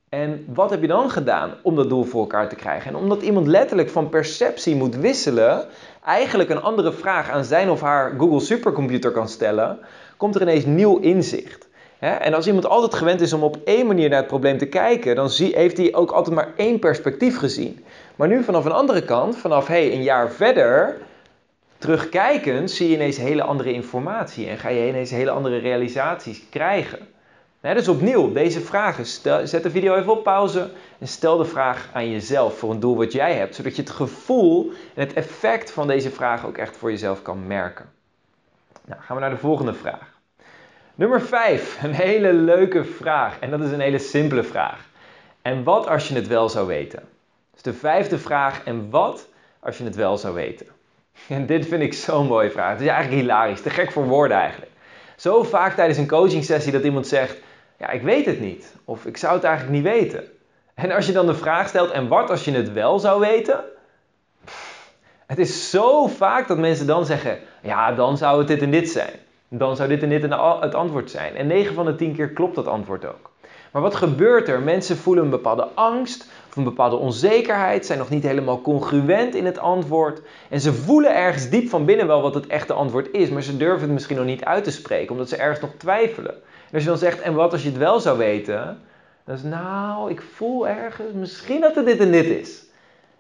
En 0.10 0.46
wat 0.54 0.70
heb 0.70 0.82
je 0.82 0.88
dan 0.88 1.10
gedaan 1.10 1.54
om 1.64 1.76
dat 1.76 1.90
doel 1.90 2.04
voor 2.04 2.22
elkaar 2.22 2.50
te 2.50 2.56
krijgen? 2.56 2.92
En 2.92 2.98
omdat 2.98 3.22
iemand 3.22 3.48
letterlijk 3.48 3.90
van 3.90 4.10
perceptie 4.10 4.76
moet 4.76 4.96
wisselen, 4.96 5.68
eigenlijk 6.06 6.50
een 6.50 6.62
andere 6.62 6.92
vraag 6.92 7.30
aan 7.30 7.44
zijn 7.44 7.70
of 7.70 7.82
haar 7.82 8.16
Google 8.18 8.40
supercomputer 8.40 9.12
kan 9.12 9.30
stellen, 9.30 9.80
komt 10.18 10.36
er 10.36 10.42
ineens 10.42 10.66
nieuw 10.66 10.98
inzicht. 10.98 11.69
En 12.00 12.34
als 12.34 12.48
iemand 12.48 12.66
altijd 12.66 12.94
gewend 12.94 13.22
is 13.22 13.34
om 13.34 13.44
op 13.44 13.58
één 13.66 13.88
manier 13.88 14.10
naar 14.10 14.20
het 14.20 14.28
probleem 14.28 14.58
te 14.58 14.66
kijken, 14.66 15.16
dan 15.16 15.30
heeft 15.32 15.78
hij 15.78 15.94
ook 15.94 16.12
altijd 16.12 16.36
maar 16.36 16.54
één 16.56 16.80
perspectief 16.80 17.38
gezien. 17.38 17.86
Maar 18.16 18.28
nu 18.28 18.44
vanaf 18.44 18.66
een 18.66 18.72
andere 18.72 19.04
kant, 19.04 19.38
vanaf 19.38 19.68
hey, 19.68 19.94
een 19.94 20.04
jaar 20.04 20.32
verder, 20.32 20.98
terugkijkend, 21.78 22.72
zie 22.72 22.90
je 22.90 22.96
ineens 22.96 23.18
hele 23.18 23.44
andere 23.44 23.74
informatie 23.74 24.48
en 24.48 24.58
ga 24.58 24.70
je 24.70 24.88
ineens 24.88 25.12
hele 25.12 25.30
andere 25.30 25.58
realisaties 25.58 26.44
krijgen. 26.50 27.08
dus 27.62 27.88
opnieuw, 27.88 28.34
deze 28.34 28.62
vragen. 28.62 29.06
zet 29.48 29.64
de 29.64 29.72
video 29.72 29.96
even 29.96 30.12
op 30.12 30.24
pauze 30.24 30.70
en 31.00 31.08
stel 31.08 31.38
de 31.38 31.46
vraag 31.46 31.90
aan 31.94 32.10
jezelf 32.10 32.58
voor 32.58 32.72
een 32.72 32.80
doel 32.80 32.98
wat 32.98 33.12
jij 33.12 33.34
hebt, 33.34 33.56
zodat 33.56 33.76
je 33.76 33.82
het 33.82 33.92
gevoel 33.92 34.72
en 34.94 35.02
het 35.02 35.14
effect 35.14 35.72
van 35.72 35.88
deze 35.88 36.10
vraag 36.10 36.46
ook 36.46 36.58
echt 36.58 36.78
voor 36.78 36.92
jezelf 36.92 37.22
kan 37.22 37.48
merken. 37.48 37.90
Nou, 38.86 39.02
gaan 39.02 39.16
we 39.16 39.22
naar 39.22 39.32
de 39.32 39.38
volgende 39.38 39.74
vraag. 39.74 40.19
Nummer 41.00 41.22
5, 41.22 41.84
een 41.84 41.94
hele 41.94 42.34
leuke 42.34 42.84
vraag. 42.84 43.40
En 43.40 43.50
dat 43.50 43.62
is 43.62 43.72
een 43.72 43.80
hele 43.80 44.00
simpele 44.00 44.44
vraag. 44.44 44.86
En 45.42 45.64
wat 45.64 45.88
als 45.88 46.08
je 46.08 46.16
het 46.16 46.28
wel 46.28 46.50
zou 46.50 46.68
weten? 46.68 47.04
Dus 47.54 47.62
de 47.62 47.74
vijfde 47.74 48.18
vraag, 48.18 48.64
en 48.64 48.90
wat 48.90 49.28
als 49.60 49.78
je 49.78 49.84
het 49.84 49.96
wel 49.96 50.18
zou 50.18 50.34
weten? 50.34 50.68
En 51.28 51.46
dit 51.46 51.68
vind 51.68 51.82
ik 51.82 51.94
zo'n 51.94 52.28
mooie 52.28 52.52
vraag. 52.52 52.72
Het 52.72 52.82
is 52.82 52.88
eigenlijk 52.88 53.22
hilarisch, 53.22 53.62
te 53.62 53.70
gek 53.70 53.92
voor 53.92 54.06
woorden 54.06 54.38
eigenlijk. 54.38 54.72
Zo 55.16 55.44
vaak 55.44 55.76
tijdens 55.76 55.98
een 55.98 56.08
coaching 56.08 56.44
sessie 56.44 56.72
dat 56.72 56.84
iemand 56.84 57.08
zegt, 57.08 57.38
ja, 57.78 57.90
ik 57.90 58.02
weet 58.02 58.26
het 58.26 58.40
niet. 58.40 58.76
Of 58.86 59.06
ik 59.06 59.18
zou 59.18 59.34
het 59.34 59.44
eigenlijk 59.44 59.76
niet 59.76 59.94
weten. 59.94 60.24
En 60.74 60.92
als 60.92 61.06
je 61.06 61.12
dan 61.12 61.26
de 61.26 61.36
vraag 61.36 61.68
stelt, 61.68 61.92
en 61.92 62.08
wat 62.08 62.30
als 62.30 62.46
je 62.46 62.52
het 62.52 62.74
wel 62.74 63.00
zou 63.00 63.20
weten? 63.20 63.64
het 65.28 65.40
is 65.40 65.70
zo 65.70 66.08
vaak 66.08 66.48
dat 66.48 66.58
mensen 66.58 66.88
dan 66.88 67.06
zeggen, 67.06 67.40
ja, 67.62 67.92
dan 67.92 68.18
zou 68.18 68.38
het 68.38 68.48
dit 68.48 68.62
en 68.62 68.72
dit 68.72 68.90
zijn 68.90 69.14
dan 69.50 69.76
zou 69.76 69.90
dit 69.90 70.04
en 70.04 70.10
dit 70.10 70.22
het 70.22 70.76
antwoord 70.76 71.12
zijn. 71.12 71.36
En 71.36 71.48
9 71.48 71.74
van 71.76 71.86
de 71.86 71.96
10 71.96 72.16
keer 72.16 72.30
klopt 72.30 72.56
dat 72.56 72.68
antwoord 72.68 73.06
ook. 73.06 73.30
Maar 73.72 73.82
wat 73.82 73.96
gebeurt 73.96 74.48
er? 74.48 74.62
Mensen 74.62 74.98
voelen 74.98 75.24
een 75.24 75.30
bepaalde 75.30 75.68
angst 75.74 76.28
of 76.50 76.56
een 76.56 76.64
bepaalde 76.64 76.96
onzekerheid, 76.96 77.86
zijn 77.86 78.00
nog 78.00 78.10
niet 78.10 78.24
helemaal 78.24 78.62
congruent 78.62 79.36
in 79.36 79.46
het 79.46 79.60
antwoord. 79.60 80.22
En 80.50 80.62
ze 80.62 80.74
voelen 80.74 81.16
ergens 81.16 81.50
diep 81.50 81.70
van 81.70 81.86
binnen 81.86 82.08
wel 82.08 82.22
wat 82.22 82.34
het 82.34 82.48
echte 82.48 82.74
antwoord 82.74 83.12
is, 83.12 83.30
maar 83.30 83.42
ze 83.42 83.58
durven 83.58 83.82
het 83.82 83.92
misschien 83.92 84.16
nog 84.16 84.26
niet 84.26 84.44
uit 84.44 84.64
te 84.64 84.72
spreken, 84.72 85.12
omdat 85.12 85.30
ze 85.30 85.36
ergens 85.36 85.60
nog 85.60 85.72
twijfelen. 85.78 86.34
En 86.34 86.74
als 86.74 86.84
je 86.84 86.90
dan 86.90 86.98
zegt, 86.98 87.22
en 87.22 87.34
wat 87.34 87.52
als 87.52 87.64
je 87.64 87.70
het 87.70 87.78
wel 87.78 88.00
zou 88.00 88.18
weten? 88.18 88.82
Dan 89.26 89.36
is 89.36 89.44
nou, 89.44 90.12
ik 90.12 90.22
voel 90.22 90.68
ergens 90.68 91.14
misschien 91.14 91.62
dat 91.62 91.76
het 91.76 91.86
dit 91.86 92.00
en 92.00 92.12
dit 92.12 92.26
is. 92.26 92.66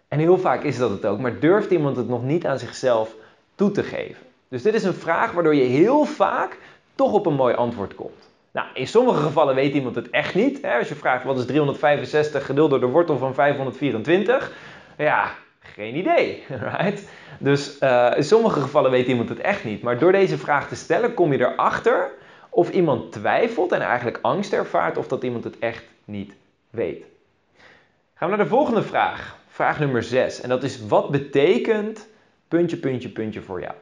En 0.08 0.20
heel 0.20 0.38
vaak 0.38 0.64
is 0.64 0.78
dat 0.78 0.90
het 0.90 1.06
ook, 1.06 1.20
maar 1.20 1.40
durft 1.40 1.72
iemand 1.72 1.96
het 1.98 2.08
nog 2.08 2.24
niet 2.24 2.46
aan 2.46 2.60
zichzelf 2.60 3.16
toe 3.56 3.72
te 3.72 3.84
geven? 3.84 4.29
Dus 4.50 4.62
dit 4.62 4.74
is 4.74 4.84
een 4.84 4.94
vraag 4.94 5.32
waardoor 5.32 5.56
je 5.56 5.64
heel 5.64 6.06
vaak 6.06 6.58
toch 6.96 7.14
op 7.14 7.26
een 7.26 7.34
mooi 7.34 7.56
antwoord 7.56 7.96
komt. 7.96 8.30
Nou, 8.52 8.68
in 8.74 8.88
sommige 8.88 9.22
gevallen 9.22 9.56
weet 9.56 9.74
iemand 9.74 9.96
het 9.96 10.10
echt 10.10 10.36
niet. 10.36 10.62
Hè? 10.62 10.78
Als 10.78 10.88
je 10.88 10.96
vraagt 10.96 11.24
wat 11.24 11.38
is 11.38 11.46
365 11.46 12.46
gedeeld 12.46 12.70
door 12.70 12.80
de 12.80 12.86
wortel 12.86 13.18
van 13.18 13.34
524, 13.34 14.52
ja, 14.98 15.32
geen 15.60 15.96
idee. 15.96 16.44
Right? 16.78 17.10
Dus 17.40 17.78
uh, 17.82 18.12
in 18.16 18.24
sommige 18.24 18.60
gevallen 18.60 18.92
weet 18.92 19.08
iemand 19.08 19.30
het 19.30 19.40
echt 19.40 19.64
niet. 19.64 19.82
Maar 19.82 20.00
door 20.00 20.12
deze 20.12 20.38
vraag 20.38 20.68
te 20.68 20.76
stellen 20.76 21.14
kom 21.14 21.32
je 21.32 21.40
erachter 21.40 22.12
of 22.50 22.70
iemand 22.70 23.12
twijfelt 23.12 23.72
en 23.72 23.82
eigenlijk 23.82 24.20
angst 24.22 24.54
ervaart 24.54 24.98
of 24.98 25.08
dat 25.08 25.24
iemand 25.24 25.44
het 25.44 25.60
echt 25.60 25.84
niet 26.06 26.34
weet. 26.70 27.06
Gaan 28.14 28.30
we 28.30 28.36
naar 28.36 28.46
de 28.46 28.52
volgende 28.52 28.84
vraag. 28.84 29.38
Vraag 29.48 29.80
nummer 29.80 30.04
6. 30.04 30.42
En 30.42 30.50
dat 30.50 30.64
is 30.64 30.88
wat 30.88 31.10
betekent 31.10 32.08
puntje, 32.48 32.78
puntje, 32.78 33.10
puntje 33.10 33.42
voor 33.42 33.62
jou? 33.62 33.74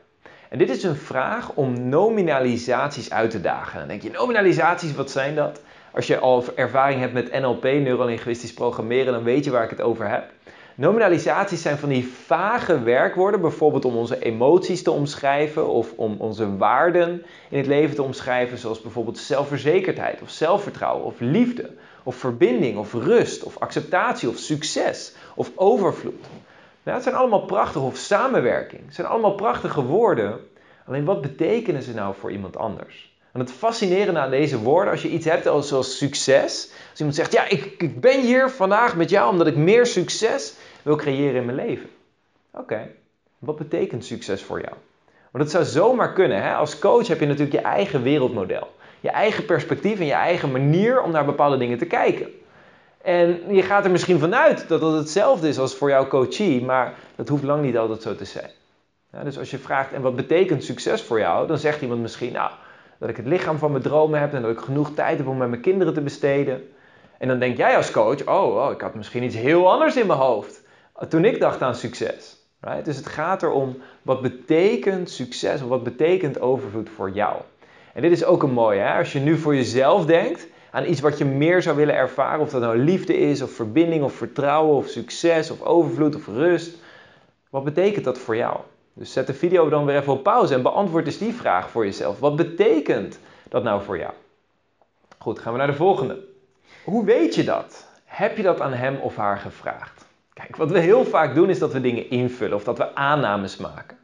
En 0.49 0.57
dit 0.57 0.69
is 0.69 0.83
een 0.83 0.95
vraag 0.95 1.51
om 1.53 1.89
nominalisaties 1.89 3.11
uit 3.11 3.31
te 3.31 3.41
dagen. 3.41 3.79
Dan 3.79 3.87
denk 3.87 4.01
je, 4.01 4.11
nominalisaties, 4.11 4.95
wat 4.95 5.11
zijn 5.11 5.35
dat? 5.35 5.61
Als 5.93 6.07
je 6.07 6.19
al 6.19 6.43
ervaring 6.55 6.99
hebt 6.99 7.13
met 7.13 7.31
NLP, 7.31 7.63
neurolinguistisch 7.63 8.53
programmeren, 8.53 9.13
dan 9.13 9.23
weet 9.23 9.43
je 9.43 9.51
waar 9.51 9.63
ik 9.63 9.69
het 9.69 9.81
over 9.81 10.09
heb. 10.09 10.31
Nominalisaties 10.75 11.61
zijn 11.61 11.77
van 11.77 11.89
die 11.89 12.07
vage 12.25 12.83
werkwoorden, 12.83 13.41
bijvoorbeeld 13.41 13.85
om 13.85 13.95
onze 13.95 14.19
emoties 14.19 14.83
te 14.83 14.91
omschrijven 14.91 15.67
of 15.67 15.93
om 15.95 16.15
onze 16.17 16.57
waarden 16.57 17.23
in 17.49 17.57
het 17.57 17.67
leven 17.67 17.95
te 17.95 18.03
omschrijven, 18.03 18.57
zoals 18.57 18.81
bijvoorbeeld 18.81 19.17
zelfverzekerdheid 19.17 20.21
of 20.21 20.29
zelfvertrouwen 20.29 21.05
of 21.05 21.19
liefde 21.19 21.69
of 22.03 22.15
verbinding 22.15 22.77
of 22.77 22.93
rust 22.93 23.43
of 23.43 23.57
acceptatie 23.57 24.29
of 24.29 24.37
succes 24.37 25.13
of 25.35 25.51
overvloed. 25.55 26.25
Nou, 26.87 26.99
het 26.99 27.07
zijn 27.07 27.19
allemaal 27.19 27.45
prachtige, 27.45 27.85
of 27.85 27.97
samenwerking. 27.97 28.85
Het 28.85 28.95
zijn 28.95 29.07
allemaal 29.07 29.35
prachtige 29.35 29.83
woorden. 29.83 30.39
Alleen 30.85 31.05
wat 31.05 31.21
betekenen 31.21 31.81
ze 31.81 31.93
nou 31.93 32.15
voor 32.19 32.31
iemand 32.31 32.57
anders? 32.57 33.15
En 33.31 33.39
het 33.39 33.51
fascinerende 33.51 34.19
aan 34.19 34.29
deze 34.29 34.59
woorden, 34.59 34.91
als 34.91 35.01
je 35.01 35.09
iets 35.09 35.25
hebt 35.25 35.47
als, 35.47 35.97
succes. 35.97 36.71
Als 36.89 36.99
iemand 36.99 37.15
zegt, 37.15 37.31
ja, 37.31 37.47
ik, 37.47 37.75
ik 37.77 38.01
ben 38.01 38.21
hier 38.21 38.49
vandaag 38.49 38.95
met 38.95 39.09
jou 39.09 39.31
omdat 39.31 39.47
ik 39.47 39.55
meer 39.55 39.85
succes 39.85 40.53
wil 40.81 40.95
creëren 40.95 41.35
in 41.35 41.45
mijn 41.45 41.57
leven. 41.57 41.89
Oké, 42.51 42.87
wat 43.39 43.57
betekent 43.57 44.05
succes 44.05 44.43
voor 44.43 44.61
jou? 44.61 44.73
Want 45.31 45.43
het 45.43 45.53
zou 45.53 45.63
zomaar 45.63 46.13
kunnen. 46.13 46.43
Hè? 46.43 46.53
Als 46.53 46.79
coach 46.79 47.07
heb 47.07 47.19
je 47.19 47.25
natuurlijk 47.25 47.55
je 47.55 47.61
eigen 47.61 48.03
wereldmodel. 48.03 48.75
Je 48.99 49.09
eigen 49.09 49.45
perspectief 49.45 49.99
en 49.99 50.05
je 50.05 50.13
eigen 50.13 50.51
manier 50.51 51.01
om 51.01 51.11
naar 51.11 51.25
bepaalde 51.25 51.57
dingen 51.57 51.77
te 51.77 51.85
kijken. 51.85 52.27
En 53.07 53.53
je 53.53 53.61
gaat 53.61 53.85
er 53.85 53.91
misschien 53.91 54.19
vanuit 54.19 54.67
dat 54.67 54.81
het 54.81 54.93
hetzelfde 54.93 55.47
is 55.47 55.59
als 55.59 55.75
voor 55.75 55.89
jouw 55.89 56.07
coachie, 56.07 56.65
maar 56.65 56.93
dat 57.15 57.27
hoeft 57.27 57.43
lang 57.43 57.61
niet 57.61 57.77
altijd 57.77 58.01
zo 58.01 58.15
te 58.15 58.25
zijn. 58.25 58.49
Ja, 59.11 59.23
dus 59.23 59.37
als 59.37 59.51
je 59.51 59.57
vraagt, 59.57 59.93
en 59.93 60.01
wat 60.01 60.15
betekent 60.15 60.63
succes 60.63 61.01
voor 61.01 61.19
jou? 61.19 61.47
Dan 61.47 61.57
zegt 61.57 61.81
iemand 61.81 62.01
misschien, 62.01 62.31
nou, 62.31 62.51
dat 62.99 63.09
ik 63.09 63.17
het 63.17 63.25
lichaam 63.25 63.57
van 63.57 63.71
mijn 63.71 63.83
dromen 63.83 64.19
heb 64.19 64.33
en 64.33 64.41
dat 64.41 64.51
ik 64.51 64.59
genoeg 64.59 64.93
tijd 64.93 65.17
heb 65.17 65.27
om 65.27 65.37
met 65.37 65.49
mijn 65.49 65.61
kinderen 65.61 65.93
te 65.93 66.01
besteden. 66.01 66.69
En 67.17 67.27
dan 67.27 67.39
denk 67.39 67.57
jij 67.57 67.75
als 67.75 67.91
coach, 67.91 68.27
oh, 68.27 68.55
oh 68.55 68.71
ik 68.71 68.81
had 68.81 68.95
misschien 68.95 69.23
iets 69.23 69.35
heel 69.35 69.71
anders 69.71 69.95
in 69.95 70.07
mijn 70.07 70.19
hoofd 70.19 70.61
toen 71.09 71.25
ik 71.25 71.39
dacht 71.39 71.61
aan 71.61 71.75
succes. 71.75 72.37
Right? 72.61 72.85
Dus 72.85 72.95
het 72.95 73.07
gaat 73.07 73.43
erom, 73.43 73.77
wat 74.01 74.21
betekent 74.21 75.09
succes 75.09 75.61
of 75.61 75.69
wat 75.69 75.83
betekent 75.83 76.39
overvloed 76.39 76.89
voor 76.89 77.11
jou? 77.11 77.35
En 77.93 78.01
dit 78.01 78.11
is 78.11 78.25
ook 78.25 78.43
een 78.43 78.53
mooie, 78.53 78.79
hè? 78.79 78.97
als 78.97 79.13
je 79.13 79.19
nu 79.19 79.37
voor 79.37 79.55
jezelf 79.55 80.05
denkt, 80.05 80.47
aan 80.71 80.85
iets 80.85 80.99
wat 80.99 81.17
je 81.17 81.25
meer 81.25 81.61
zou 81.61 81.75
willen 81.75 81.95
ervaren. 81.95 82.39
Of 82.39 82.49
dat 82.49 82.61
nou 82.61 82.77
liefde 82.77 83.17
is, 83.17 83.41
of 83.41 83.51
verbinding, 83.51 84.03
of 84.03 84.13
vertrouwen, 84.13 84.75
of 84.75 84.87
succes, 84.87 85.51
of 85.51 85.61
overvloed, 85.61 86.15
of 86.15 86.27
rust. 86.27 86.77
Wat 87.49 87.63
betekent 87.63 88.05
dat 88.05 88.17
voor 88.17 88.35
jou? 88.35 88.59
Dus 88.93 89.13
zet 89.13 89.27
de 89.27 89.33
video 89.33 89.69
dan 89.69 89.85
weer 89.85 89.97
even 89.97 90.13
op 90.13 90.23
pauze 90.23 90.53
en 90.53 90.61
beantwoord 90.61 91.05
eens 91.05 91.17
die 91.17 91.33
vraag 91.33 91.69
voor 91.69 91.85
jezelf. 91.85 92.19
Wat 92.19 92.35
betekent 92.35 93.19
dat 93.49 93.63
nou 93.63 93.83
voor 93.83 93.97
jou? 93.97 94.13
Goed, 95.17 95.39
gaan 95.39 95.51
we 95.51 95.57
naar 95.57 95.67
de 95.67 95.73
volgende. 95.73 96.23
Hoe 96.83 97.05
weet 97.05 97.35
je 97.35 97.43
dat? 97.43 97.87
Heb 98.05 98.37
je 98.37 98.43
dat 98.43 98.61
aan 98.61 98.73
hem 98.73 98.95
of 98.95 99.15
haar 99.15 99.37
gevraagd? 99.37 100.05
Kijk, 100.33 100.55
wat 100.55 100.71
we 100.71 100.79
heel 100.79 101.05
vaak 101.05 101.35
doen 101.35 101.49
is 101.49 101.59
dat 101.59 101.73
we 101.73 101.81
dingen 101.81 102.09
invullen 102.09 102.55
of 102.55 102.63
dat 102.63 102.77
we 102.77 102.95
aannames 102.95 103.57
maken. 103.57 103.97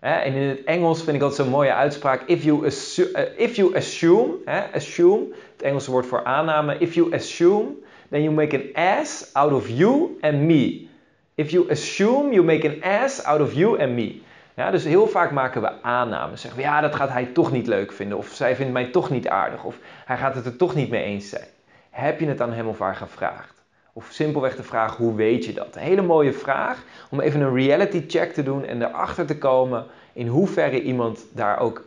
En 0.00 0.34
in 0.34 0.48
het 0.48 0.64
Engels 0.64 1.02
vind 1.02 1.14
ik 1.14 1.20
dat 1.20 1.34
zo'n 1.34 1.48
mooie 1.48 1.74
uitspraak. 1.74 2.22
If 2.26 2.42
you, 2.42 2.66
assume, 2.66 3.10
uh, 3.12 3.40
if 3.40 3.56
you 3.56 3.76
assume, 3.76 4.34
assume, 4.72 5.26
het 5.52 5.62
Engelse 5.62 5.90
woord 5.90 6.06
voor 6.06 6.24
aanname. 6.24 6.78
If 6.78 6.94
you 6.94 7.14
assume, 7.14 7.66
then 8.10 8.22
you 8.22 8.34
make 8.34 8.56
an 8.56 8.84
ass 8.84 9.30
out 9.32 9.52
of 9.52 9.68
you 9.68 10.18
and 10.20 10.34
me. 10.34 10.86
If 11.34 11.50
you 11.50 11.70
assume, 11.70 12.32
you 12.32 12.44
make 12.44 12.68
an 12.68 12.82
ass 12.82 13.24
out 13.24 13.40
of 13.40 13.52
you 13.52 13.80
and 13.82 13.92
me. 13.92 14.20
Ja, 14.54 14.70
dus 14.70 14.84
heel 14.84 15.06
vaak 15.06 15.30
maken 15.30 15.60
we 15.60 15.82
aannames. 15.82 16.40
Zeggen 16.40 16.60
we, 16.60 16.66
ja, 16.66 16.80
dat 16.80 16.94
gaat 16.94 17.08
hij 17.08 17.24
toch 17.24 17.52
niet 17.52 17.66
leuk 17.66 17.92
vinden. 17.92 18.18
Of 18.18 18.28
zij 18.28 18.56
vindt 18.56 18.72
mij 18.72 18.90
toch 18.90 19.10
niet 19.10 19.28
aardig. 19.28 19.64
Of 19.64 19.78
hij 20.04 20.16
gaat 20.16 20.34
het 20.34 20.44
er 20.44 20.56
toch 20.56 20.74
niet 20.74 20.90
mee 20.90 21.02
eens 21.02 21.28
zijn. 21.28 21.46
Heb 21.90 22.20
je 22.20 22.26
het 22.26 22.40
aan 22.40 22.52
hem 22.52 22.68
of 22.68 22.78
haar 22.78 22.96
gevraagd? 22.96 23.57
Of 23.98 24.08
simpelweg 24.10 24.56
de 24.56 24.62
vraag, 24.62 24.96
hoe 24.96 25.14
weet 25.14 25.44
je 25.44 25.52
dat? 25.52 25.76
Een 25.76 25.82
hele 25.82 26.02
mooie 26.02 26.32
vraag 26.32 26.84
om 27.10 27.20
even 27.20 27.40
een 27.40 27.54
reality 27.54 28.04
check 28.08 28.32
te 28.32 28.42
doen 28.42 28.64
en 28.64 28.82
erachter 28.82 29.26
te 29.26 29.38
komen 29.38 29.86
in 30.12 30.26
hoeverre 30.26 30.82
iemand 30.82 31.26
daar 31.32 31.60
ook 31.60 31.84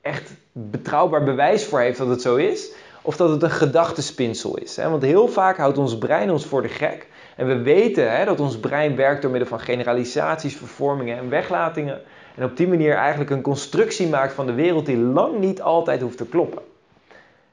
echt 0.00 0.32
betrouwbaar 0.52 1.24
bewijs 1.24 1.64
voor 1.64 1.80
heeft 1.80 1.98
dat 1.98 2.08
het 2.08 2.22
zo 2.22 2.36
is. 2.36 2.72
Of 3.02 3.16
dat 3.16 3.30
het 3.30 3.42
een 3.42 3.50
gedachtespinsel 3.50 4.56
is. 4.56 4.76
Want 4.76 5.02
heel 5.02 5.28
vaak 5.28 5.56
houdt 5.56 5.78
ons 5.78 5.98
brein 5.98 6.30
ons 6.30 6.46
voor 6.46 6.62
de 6.62 6.68
gek. 6.68 7.06
En 7.36 7.46
we 7.46 7.62
weten 7.62 8.26
dat 8.26 8.40
ons 8.40 8.58
brein 8.58 8.96
werkt 8.96 9.22
door 9.22 9.30
middel 9.30 9.48
van 9.48 9.60
generalisaties, 9.60 10.56
vervormingen 10.56 11.18
en 11.18 11.28
weglatingen. 11.28 12.00
En 12.34 12.44
op 12.44 12.56
die 12.56 12.68
manier 12.68 12.94
eigenlijk 12.94 13.30
een 13.30 13.42
constructie 13.42 14.08
maakt 14.08 14.32
van 14.32 14.46
de 14.46 14.54
wereld 14.54 14.86
die 14.86 14.98
lang 14.98 15.38
niet 15.38 15.62
altijd 15.62 16.00
hoeft 16.00 16.16
te 16.16 16.26
kloppen. 16.26 16.62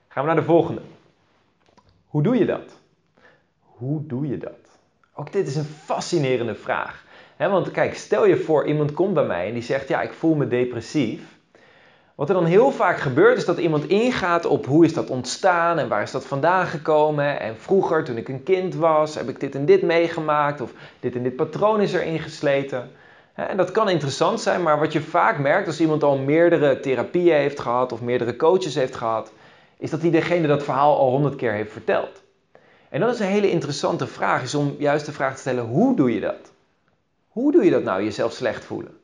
Gaan 0.08 0.24
we 0.24 0.30
naar 0.30 0.39
de 0.39 0.48
volgende. 0.48 0.82
Hoe 2.08 2.24
doe 2.24 2.38
je 2.38 2.46
dat? 2.46 2.81
Hoe 3.82 4.06
doe 4.08 4.28
je 4.28 4.38
dat? 4.38 4.80
Ook 5.16 5.32
dit 5.32 5.48
is 5.48 5.56
een 5.56 5.76
fascinerende 5.86 6.56
vraag. 6.56 7.04
want 7.38 7.72
kijk, 7.72 7.96
stel 7.96 8.26
je 8.26 8.38
voor, 8.38 8.68
iemand 8.68 8.94
komt 8.94 9.14
bij 9.14 9.26
mij 9.26 9.48
en 9.48 9.54
die 9.54 9.64
zegt: 9.64 9.88
Ja, 9.88 10.02
ik 10.02 10.14
voel 10.14 10.36
me 10.36 10.48
depressief. 10.48 11.22
Wat 12.16 12.30
er 12.30 12.36
dan 12.36 12.46
heel 12.46 12.72
vaak 12.72 12.98
gebeurt 12.98 13.38
is 13.38 13.46
dat 13.46 13.58
iemand 13.58 13.88
ingaat 13.88 14.46
op 14.46 14.66
hoe 14.66 14.86
is 14.86 14.94
dat 14.94 15.10
ontstaan 15.10 15.80
en 15.80 15.88
waar 15.88 16.02
is 16.02 16.12
dat 16.12 16.26
vandaan 16.26 16.66
gekomen. 16.66 17.40
En 17.40 17.58
vroeger, 17.58 18.04
toen 18.04 18.18
ik 18.18 18.28
een 18.28 18.44
kind 18.44 18.76
was, 18.76 19.16
heb 19.16 19.30
ik 19.30 19.40
dit 19.40 19.56
en 19.56 19.66
dit 19.66 19.82
meegemaakt 19.82 20.62
of 20.62 20.72
dit 21.00 21.16
en 21.16 21.24
dit 21.24 21.36
patroon 21.36 21.82
is 21.82 21.94
erin 21.94 22.20
gesleten. 22.20 22.92
En 23.34 23.58
dat 23.58 23.72
kan 23.72 23.90
interessant 23.90 24.42
zijn, 24.42 24.64
maar 24.64 24.80
wat 24.80 24.94
je 24.94 25.02
vaak 25.02 25.40
merkt 25.40 25.68
als 25.68 25.82
iemand 25.82 26.04
al 26.04 26.18
meerdere 26.18 26.80
therapieën 26.80 27.36
heeft 27.36 27.60
gehad 27.60 27.92
of 27.92 28.02
meerdere 28.02 28.36
coaches 28.36 28.76
heeft 28.76 28.96
gehad, 28.96 29.32
is 29.78 29.90
dat 29.90 30.02
hij 30.02 30.12
degene 30.12 30.48
dat 30.48 30.64
verhaal 30.64 30.98
al 30.98 31.10
honderd 31.10 31.36
keer 31.36 31.52
heeft 31.52 31.72
verteld. 31.72 32.21
En 32.91 33.00
dat 33.00 33.13
is 33.13 33.19
een 33.19 33.25
hele 33.25 33.50
interessante 33.50 34.07
vraag, 34.07 34.43
is 34.43 34.55
om 34.55 34.75
juist 34.77 35.05
de 35.05 35.12
vraag 35.12 35.33
te 35.33 35.39
stellen, 35.39 35.63
hoe 35.63 35.95
doe 35.95 36.13
je 36.13 36.19
dat? 36.19 36.51
Hoe 37.27 37.51
doe 37.51 37.63
je 37.63 37.71
dat 37.71 37.83
nou, 37.83 38.03
jezelf 38.03 38.33
slecht 38.33 38.65
voelen? 38.65 38.98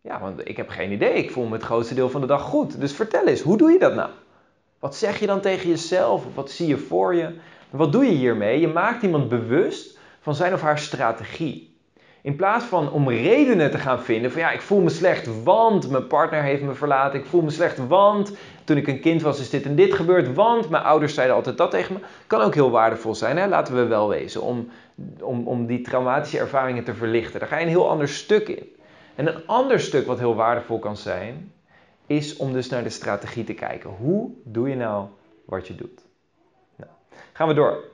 Ja, 0.00 0.20
want 0.20 0.48
ik 0.48 0.56
heb 0.56 0.68
geen 0.68 0.92
idee. 0.92 1.14
Ik 1.14 1.30
voel 1.30 1.46
me 1.46 1.52
het 1.52 1.64
grootste 1.64 1.94
deel 1.94 2.10
van 2.10 2.20
de 2.20 2.26
dag 2.26 2.42
goed. 2.42 2.80
Dus 2.80 2.92
vertel 2.92 3.26
eens, 3.26 3.40
hoe 3.40 3.56
doe 3.56 3.70
je 3.70 3.78
dat 3.78 3.94
nou? 3.94 4.10
Wat 4.78 4.96
zeg 4.96 5.20
je 5.20 5.26
dan 5.26 5.40
tegen 5.40 5.68
jezelf? 5.68 6.24
Wat 6.34 6.50
zie 6.50 6.66
je 6.66 6.78
voor 6.78 7.14
je? 7.14 7.34
Wat 7.70 7.92
doe 7.92 8.04
je 8.04 8.12
hiermee? 8.12 8.60
Je 8.60 8.68
maakt 8.68 9.02
iemand 9.02 9.28
bewust 9.28 9.98
van 10.20 10.34
zijn 10.34 10.52
of 10.52 10.60
haar 10.60 10.78
strategie. 10.78 11.75
In 12.26 12.36
plaats 12.36 12.64
van 12.64 12.90
om 12.90 13.08
redenen 13.08 13.70
te 13.70 13.78
gaan 13.78 14.02
vinden 14.02 14.32
van 14.32 14.40
ja, 14.40 14.50
ik 14.50 14.60
voel 14.60 14.80
me 14.80 14.88
slecht, 14.88 15.42
want 15.42 15.90
mijn 15.90 16.06
partner 16.06 16.42
heeft 16.42 16.62
me 16.62 16.74
verlaten. 16.74 17.20
Ik 17.20 17.26
voel 17.26 17.42
me 17.42 17.50
slecht, 17.50 17.86
want 17.86 18.32
toen 18.64 18.76
ik 18.76 18.86
een 18.86 19.00
kind 19.00 19.22
was 19.22 19.40
is 19.40 19.50
dit 19.50 19.64
en 19.64 19.74
dit 19.74 19.94
gebeurd, 19.94 20.34
want 20.34 20.68
mijn 20.68 20.82
ouders 20.82 21.14
zeiden 21.14 21.36
altijd 21.36 21.56
dat 21.56 21.70
tegen 21.70 21.94
me. 21.94 22.00
Kan 22.26 22.40
ook 22.40 22.54
heel 22.54 22.70
waardevol 22.70 23.14
zijn, 23.14 23.36
hè? 23.36 23.46
laten 23.46 23.74
we 23.74 23.84
wel 23.84 24.08
wezen, 24.08 24.42
om, 24.42 24.68
om, 25.20 25.46
om 25.46 25.66
die 25.66 25.80
traumatische 25.80 26.38
ervaringen 26.38 26.84
te 26.84 26.94
verlichten. 26.94 27.40
Daar 27.40 27.48
ga 27.48 27.56
je 27.56 27.62
een 27.62 27.68
heel 27.68 27.88
ander 27.88 28.08
stuk 28.08 28.48
in. 28.48 28.76
En 29.14 29.26
een 29.26 29.46
ander 29.46 29.80
stuk 29.80 30.06
wat 30.06 30.18
heel 30.18 30.34
waardevol 30.34 30.78
kan 30.78 30.96
zijn, 30.96 31.52
is 32.06 32.36
om 32.36 32.52
dus 32.52 32.68
naar 32.68 32.82
de 32.82 32.90
strategie 32.90 33.44
te 33.44 33.54
kijken. 33.54 33.90
Hoe 33.90 34.30
doe 34.44 34.68
je 34.68 34.76
nou 34.76 35.06
wat 35.44 35.66
je 35.66 35.74
doet? 35.74 36.06
Nou, 36.76 36.90
gaan 37.32 37.48
we 37.48 37.54
door. 37.54 37.84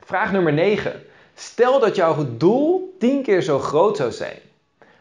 Vraag 0.00 0.32
nummer 0.32 0.52
9. 0.52 1.02
Stel 1.34 1.80
dat 1.80 1.96
jouw 1.96 2.26
doel 2.36 2.96
10 2.98 3.22
keer 3.22 3.42
zo 3.42 3.58
groot 3.58 3.96
zou 3.96 4.10
zijn. 4.10 4.38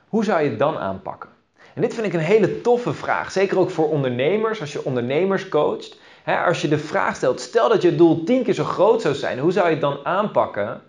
Hoe 0.08 0.24
zou 0.24 0.42
je 0.42 0.50
het 0.50 0.60
dan 0.60 0.78
aanpakken? 0.78 1.30
En 1.74 1.82
dit 1.82 1.94
vind 1.94 2.06
ik 2.06 2.14
een 2.14 2.20
hele 2.20 2.62
toffe 2.62 2.94
vraag. 2.94 3.32
Zeker 3.32 3.60
ook 3.60 3.70
voor 3.70 3.90
ondernemers, 3.90 4.60
als 4.60 4.74
je 4.74 4.86
ondernemers 4.86 5.50
coacht. 5.50 5.98
als 6.46 6.62
je 6.62 6.68
de 6.68 6.78
vraag 6.78 7.16
stelt, 7.16 7.40
stel 7.40 7.70
dat 7.70 7.82
je 7.82 7.96
doel 7.96 8.24
10 8.24 8.44
keer 8.44 8.54
zo 8.54 8.64
groot 8.64 9.02
zou 9.02 9.16
zijn, 9.16 9.40
hoe 9.40 9.52
zou 9.52 9.66
je 9.66 9.72
het 9.72 9.82
dan 9.82 10.00
aanpakken? 10.04 10.82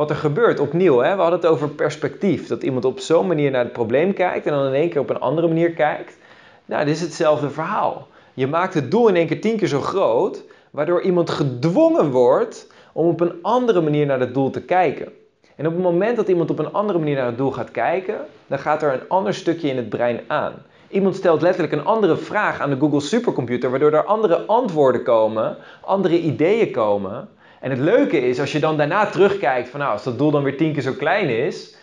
wat 0.00 0.10
er 0.10 0.16
gebeurt. 0.16 0.60
Opnieuw, 0.60 0.98
hè, 0.98 1.14
we 1.14 1.20
hadden 1.20 1.40
het 1.40 1.48
over 1.48 1.68
perspectief. 1.68 2.46
Dat 2.46 2.62
iemand 2.62 2.84
op 2.84 3.00
zo'n 3.00 3.26
manier 3.26 3.50
naar 3.50 3.64
het 3.64 3.72
probleem 3.72 4.12
kijkt 4.12 4.46
en 4.46 4.52
dan 4.52 4.66
in 4.66 4.72
één 4.72 4.88
keer 4.88 5.00
op 5.00 5.10
een 5.10 5.20
andere 5.20 5.46
manier 5.46 5.70
kijkt. 5.70 6.16
Nou, 6.64 6.84
dit 6.84 6.94
is 6.94 7.00
hetzelfde 7.00 7.50
verhaal. 7.50 8.08
Je 8.34 8.46
maakt 8.46 8.74
het 8.74 8.90
doel 8.90 9.08
in 9.08 9.16
één 9.16 9.26
keer 9.26 9.40
tien 9.40 9.56
keer 9.56 9.68
zo 9.68 9.80
groot, 9.80 10.42
waardoor 10.70 11.02
iemand 11.02 11.30
gedwongen 11.30 12.10
wordt 12.10 12.66
om 12.92 13.06
op 13.06 13.20
een 13.20 13.38
andere 13.42 13.80
manier 13.80 14.06
naar 14.06 14.20
het 14.20 14.34
doel 14.34 14.50
te 14.50 14.62
kijken. 14.62 15.12
En 15.56 15.66
op 15.66 15.72
het 15.72 15.82
moment 15.82 16.16
dat 16.16 16.28
iemand 16.28 16.50
op 16.50 16.58
een 16.58 16.72
andere 16.72 16.98
manier 16.98 17.16
naar 17.16 17.26
het 17.26 17.38
doel 17.38 17.50
gaat 17.50 17.70
kijken, 17.70 18.16
dan 18.46 18.58
gaat 18.58 18.82
er 18.82 18.92
een 18.92 19.08
ander 19.08 19.34
stukje 19.34 19.68
in 19.68 19.76
het 19.76 19.88
brein 19.88 20.20
aan. 20.26 20.52
Iemand 20.88 21.16
stelt 21.16 21.42
letterlijk 21.42 21.72
een 21.72 21.84
andere 21.84 22.16
vraag 22.16 22.60
aan 22.60 22.70
de 22.70 22.78
Google 22.78 23.00
supercomputer, 23.00 23.70
waardoor 23.70 23.92
er 23.92 24.04
andere 24.04 24.46
antwoorden 24.46 25.02
komen, 25.02 25.56
andere 25.80 26.20
ideeën 26.20 26.70
komen. 26.70 27.28
En 27.60 27.70
het 27.70 27.78
leuke 27.78 28.28
is, 28.28 28.40
als 28.40 28.52
je 28.52 28.58
dan 28.58 28.76
daarna 28.76 29.06
terugkijkt 29.06 29.68
van 29.68 29.80
nou, 29.80 29.92
als 29.92 30.04
dat 30.04 30.18
doel 30.18 30.30
dan 30.30 30.42
weer 30.42 30.56
tien 30.56 30.72
keer 30.72 30.82
zo 30.82 30.92
klein 30.92 31.28
is, 31.28 31.76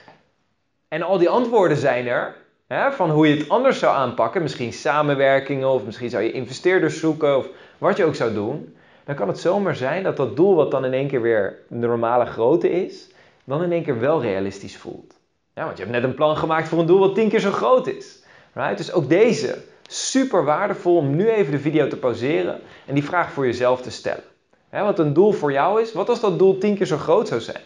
en 0.88 1.02
al 1.02 1.18
die 1.18 1.30
antwoorden 1.30 1.78
zijn 1.78 2.08
er, 2.08 2.36
hè, 2.68 2.92
van 2.92 3.10
hoe 3.10 3.28
je 3.28 3.38
het 3.38 3.50
anders 3.50 3.80
zou 3.80 3.96
aanpakken, 3.96 4.42
misschien 4.42 4.74
samenwerkingen 4.74 5.70
of 5.70 5.84
misschien 5.84 6.10
zou 6.10 6.24
je 6.24 6.32
investeerders 6.32 7.00
zoeken 7.00 7.38
of 7.38 7.48
wat 7.78 7.98
je 7.98 8.06
ook 8.06 8.16
zou 8.16 8.34
doen, 8.34 8.77
dan 9.08 9.16
kan 9.16 9.28
het 9.28 9.40
zomaar 9.40 9.76
zijn 9.76 10.04
dat 10.04 10.18
dat 10.18 10.36
doel 10.36 10.56
wat 10.56 10.72
dan 10.72 10.86
in 10.86 10.94
één 10.94 11.08
keer 11.08 11.22
weer 11.22 11.60
de 11.68 11.88
normale 11.88 12.26
grootte 12.26 12.70
is, 12.70 13.10
dan 13.44 13.64
in 13.64 13.72
één 13.72 13.84
keer 13.84 14.00
wel 14.00 14.22
realistisch 14.22 14.78
voelt. 14.78 15.16
Ja, 15.54 15.66
want 15.66 15.78
je 15.78 15.84
hebt 15.84 15.96
net 15.96 16.04
een 16.04 16.16
plan 16.16 16.38
gemaakt 16.38 16.68
voor 16.68 16.80
een 16.80 16.86
doel 16.86 17.00
wat 17.00 17.16
tien 17.16 17.30
keer 17.30 17.40
zo 17.40 17.52
groot 17.52 17.88
is. 17.88 18.24
Right? 18.54 18.78
Dus 18.78 18.92
ook 18.92 19.10
deze, 19.10 19.64
super 19.88 20.44
waardevol 20.44 20.98
om 20.98 21.16
nu 21.16 21.30
even 21.30 21.52
de 21.52 21.60
video 21.60 21.88
te 21.88 21.98
pauzeren 21.98 22.60
en 22.86 22.94
die 22.94 23.04
vraag 23.04 23.32
voor 23.32 23.46
jezelf 23.46 23.82
te 23.82 23.92
stellen 23.92 24.24
wat 24.70 25.00
een 25.00 25.14
doel 25.14 25.32
voor 25.32 25.52
jou 25.52 25.82
is, 25.82 25.94
wat 25.94 26.10
als 26.10 26.20
dat 26.20 26.40
doel 26.40 26.58
tien 26.58 26.76
keer 26.76 26.86
zo 26.86 26.98
groot 26.98 27.28
zou 27.28 27.42
zijn? 27.42 27.64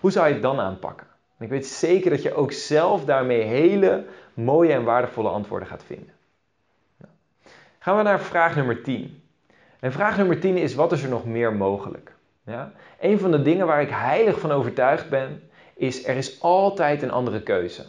Hoe 0.00 0.10
zou 0.10 0.26
je 0.26 0.32
het 0.32 0.42
dan 0.42 0.60
aanpakken? 0.60 1.06
ik 1.38 1.48
weet 1.50 1.66
zeker 1.66 2.10
dat 2.10 2.22
je 2.22 2.34
ook 2.34 2.52
zelf 2.52 3.04
daarmee 3.04 3.42
hele 3.42 4.04
mooie 4.34 4.72
en 4.72 4.84
waardevolle 4.84 5.28
antwoorden 5.28 5.68
gaat 5.68 5.82
vinden. 5.86 6.12
Nou, 6.96 7.12
gaan 7.78 7.96
we 7.96 8.02
naar 8.02 8.20
vraag 8.20 8.56
nummer 8.56 8.82
10. 8.82 9.22
En 9.84 9.92
vraag 9.92 10.16
nummer 10.16 10.40
10 10.40 10.56
is: 10.56 10.74
wat 10.74 10.92
is 10.92 11.02
er 11.02 11.08
nog 11.08 11.24
meer 11.24 11.52
mogelijk? 11.52 12.14
Ja? 12.46 12.72
Een 13.00 13.18
van 13.18 13.30
de 13.30 13.42
dingen 13.42 13.66
waar 13.66 13.82
ik 13.82 13.90
heilig 13.90 14.40
van 14.40 14.50
overtuigd 14.50 15.08
ben, 15.08 15.42
is 15.76 16.06
er 16.06 16.16
is 16.16 16.42
altijd 16.42 17.02
een 17.02 17.10
andere 17.10 17.42
keuze. 17.42 17.82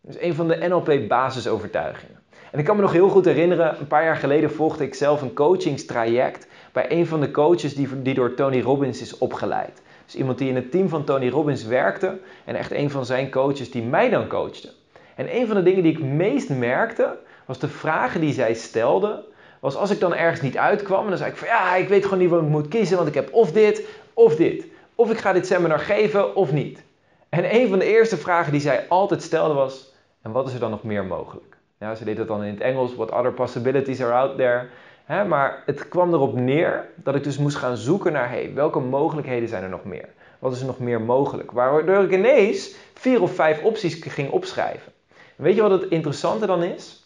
Dat 0.00 0.14
is 0.14 0.22
een 0.22 0.34
van 0.34 0.48
de 0.48 0.66
NLP 0.68 1.08
basisovertuigingen. 1.08 2.20
En 2.50 2.58
ik 2.58 2.64
kan 2.64 2.76
me 2.76 2.82
nog 2.82 2.92
heel 2.92 3.08
goed 3.08 3.24
herinneren, 3.24 3.80
een 3.80 3.86
paar 3.86 4.04
jaar 4.04 4.16
geleden 4.16 4.50
volgde 4.50 4.84
ik 4.84 4.94
zelf 4.94 5.22
een 5.22 5.34
coachingstraject 5.34 6.46
bij 6.72 6.90
een 6.90 7.06
van 7.06 7.20
de 7.20 7.30
coaches 7.30 7.74
die, 7.74 8.02
die 8.02 8.14
door 8.14 8.34
Tony 8.34 8.60
Robbins 8.60 9.00
is 9.00 9.18
opgeleid. 9.18 9.82
Dus 10.04 10.14
iemand 10.14 10.38
die 10.38 10.48
in 10.48 10.56
het 10.56 10.70
team 10.70 10.88
van 10.88 11.04
Tony 11.04 11.28
Robbins 11.28 11.64
werkte 11.64 12.18
en 12.44 12.54
echt 12.54 12.70
een 12.70 12.90
van 12.90 13.06
zijn 13.06 13.30
coaches 13.30 13.70
die 13.70 13.82
mij 13.82 14.08
dan 14.08 14.26
coachte. 14.26 14.72
En 15.16 15.36
een 15.36 15.46
van 15.46 15.56
de 15.56 15.62
dingen 15.62 15.82
die 15.82 15.92
ik 15.92 16.02
meest 16.02 16.48
merkte, 16.50 17.18
was 17.46 17.58
de 17.58 17.68
vragen 17.68 18.20
die 18.20 18.32
zij 18.32 18.54
stelde, 18.54 19.30
was 19.62 19.76
als 19.76 19.90
ik 19.90 20.00
dan 20.00 20.14
ergens 20.14 20.40
niet 20.40 20.58
uitkwam, 20.58 21.02
en 21.02 21.08
dan 21.08 21.18
zei 21.18 21.30
ik 21.30 21.36
van 21.36 21.48
ja, 21.48 21.74
ik 21.74 21.88
weet 21.88 22.04
gewoon 22.04 22.18
niet 22.18 22.30
wat 22.30 22.42
ik 22.42 22.48
moet 22.48 22.68
kiezen, 22.68 22.96
want 22.96 23.08
ik 23.08 23.14
heb 23.14 23.32
of 23.32 23.52
dit 23.52 23.86
of 24.12 24.36
dit. 24.36 24.66
Of 24.94 25.10
ik 25.10 25.18
ga 25.18 25.32
dit 25.32 25.46
seminar 25.46 25.78
geven 25.78 26.36
of 26.36 26.52
niet. 26.52 26.82
En 27.28 27.54
een 27.54 27.68
van 27.68 27.78
de 27.78 27.84
eerste 27.84 28.16
vragen 28.16 28.52
die 28.52 28.60
zij 28.60 28.84
altijd 28.88 29.22
stelde 29.22 29.54
was, 29.54 29.92
en 30.22 30.32
wat 30.32 30.46
is 30.46 30.54
er 30.54 30.60
dan 30.60 30.70
nog 30.70 30.82
meer 30.82 31.04
mogelijk? 31.04 31.56
Nou, 31.78 31.94
ze 31.96 32.04
deed 32.04 32.16
dat 32.16 32.28
dan 32.28 32.42
in 32.42 32.52
het 32.52 32.60
Engels, 32.60 32.94
what 32.94 33.10
other 33.10 33.32
possibilities 33.32 34.02
are 34.02 34.12
out 34.12 34.36
there 34.36 34.68
maar 35.06 35.62
het 35.66 35.88
kwam 35.88 36.12
erop 36.12 36.34
neer 36.34 36.88
dat 36.94 37.14
ik 37.14 37.24
dus 37.24 37.38
moest 37.38 37.56
gaan 37.56 37.76
zoeken 37.76 38.12
naar 38.12 38.28
hey, 38.28 38.50
welke 38.54 38.78
mogelijkheden 38.78 39.48
zijn 39.48 39.62
er 39.62 39.68
nog 39.68 39.84
meer? 39.84 40.08
Wat 40.38 40.52
is 40.52 40.60
er 40.60 40.66
nog 40.66 40.78
meer 40.78 41.00
mogelijk? 41.00 41.50
Waardoor 41.50 42.02
ik 42.02 42.12
ineens 42.12 42.74
vier 42.94 43.22
of 43.22 43.34
vijf 43.34 43.62
opties 43.62 43.94
ging 44.00 44.30
opschrijven. 44.30 44.92
weet 45.36 45.54
je 45.54 45.62
wat 45.62 45.70
het 45.70 45.90
interessante 45.90 46.46
dan 46.46 46.62
is? 46.62 47.01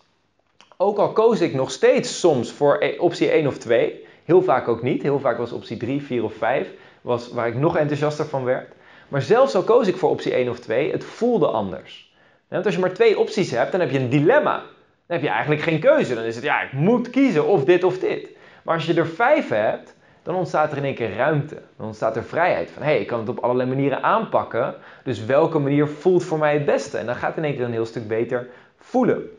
Ook 0.79 0.99
al 0.99 1.13
koos 1.13 1.41
ik 1.41 1.55
nog 1.55 1.71
steeds 1.71 2.21
soms 2.21 2.53
voor 2.53 2.77
e- 2.81 2.99
optie 2.99 3.31
1 3.31 3.47
of 3.47 3.59
2, 3.59 4.05
heel 4.25 4.43
vaak 4.43 4.69
ook 4.69 4.83
niet. 4.83 5.03
Heel 5.03 5.21
vaak 5.21 5.39
was 5.39 5.53
optie 5.53 5.77
3, 5.77 6.03
4 6.03 6.25
of 6.25 6.35
5 6.35 6.69
was 7.01 7.33
waar 7.33 7.49
ik 7.49 7.55
nog 7.55 7.77
enthousiaster 7.77 8.27
van 8.27 8.45
werd. 8.45 8.73
Maar 9.09 9.23
zelfs 9.23 9.55
al 9.55 9.63
koos 9.63 9.87
ik 9.87 9.97
voor 9.97 10.11
optie 10.11 10.35
1 10.35 10.49
of 10.49 10.59
2, 10.59 10.93
het 10.93 11.05
voelde 11.05 11.47
anders. 11.47 12.15
Want 12.49 12.65
als 12.65 12.75
je 12.75 12.81
maar 12.81 12.93
twee 12.93 13.19
opties 13.19 13.51
hebt, 13.51 13.73
dan 13.73 13.81
heb 13.81 13.91
je 13.91 13.99
een 13.99 14.09
dilemma. 14.09 14.57
Dan 14.57 15.17
heb 15.17 15.23
je 15.23 15.29
eigenlijk 15.29 15.61
geen 15.61 15.81
keuze. 15.81 16.15
Dan 16.15 16.25
is 16.25 16.35
het, 16.35 16.45
ja, 16.45 16.63
ik 16.63 16.73
moet 16.73 17.11
kiezen 17.11 17.47
of 17.47 17.65
dit 17.65 17.85
of 17.85 17.99
dit. 17.99 18.29
Maar 18.63 18.75
als 18.75 18.87
je 18.87 18.95
er 18.95 19.07
vijf 19.07 19.49
hebt, 19.49 19.95
dan 20.23 20.35
ontstaat 20.35 20.71
er 20.71 20.77
in 20.77 20.85
één 20.85 20.95
keer 20.95 21.17
ruimte. 21.17 21.63
Dan 21.77 21.87
ontstaat 21.87 22.17
er 22.17 22.25
vrijheid. 22.25 22.71
Van 22.71 22.83
hé, 22.83 22.89
hey, 22.89 23.01
ik 23.01 23.07
kan 23.07 23.19
het 23.19 23.29
op 23.29 23.39
allerlei 23.39 23.69
manieren 23.69 24.03
aanpakken. 24.03 24.75
Dus 25.05 25.25
welke 25.25 25.59
manier 25.59 25.89
voelt 25.89 26.25
voor 26.25 26.39
mij 26.39 26.55
het 26.55 26.65
beste? 26.65 26.99
En 26.99 27.07
dan 27.07 27.15
gaat 27.15 27.29
het 27.29 27.37
in 27.37 27.45
één 27.45 27.55
keer 27.55 27.65
een 27.65 27.73
heel 27.73 27.87
stuk 27.87 28.09
beter 28.09 28.49
voelen. 28.79 29.31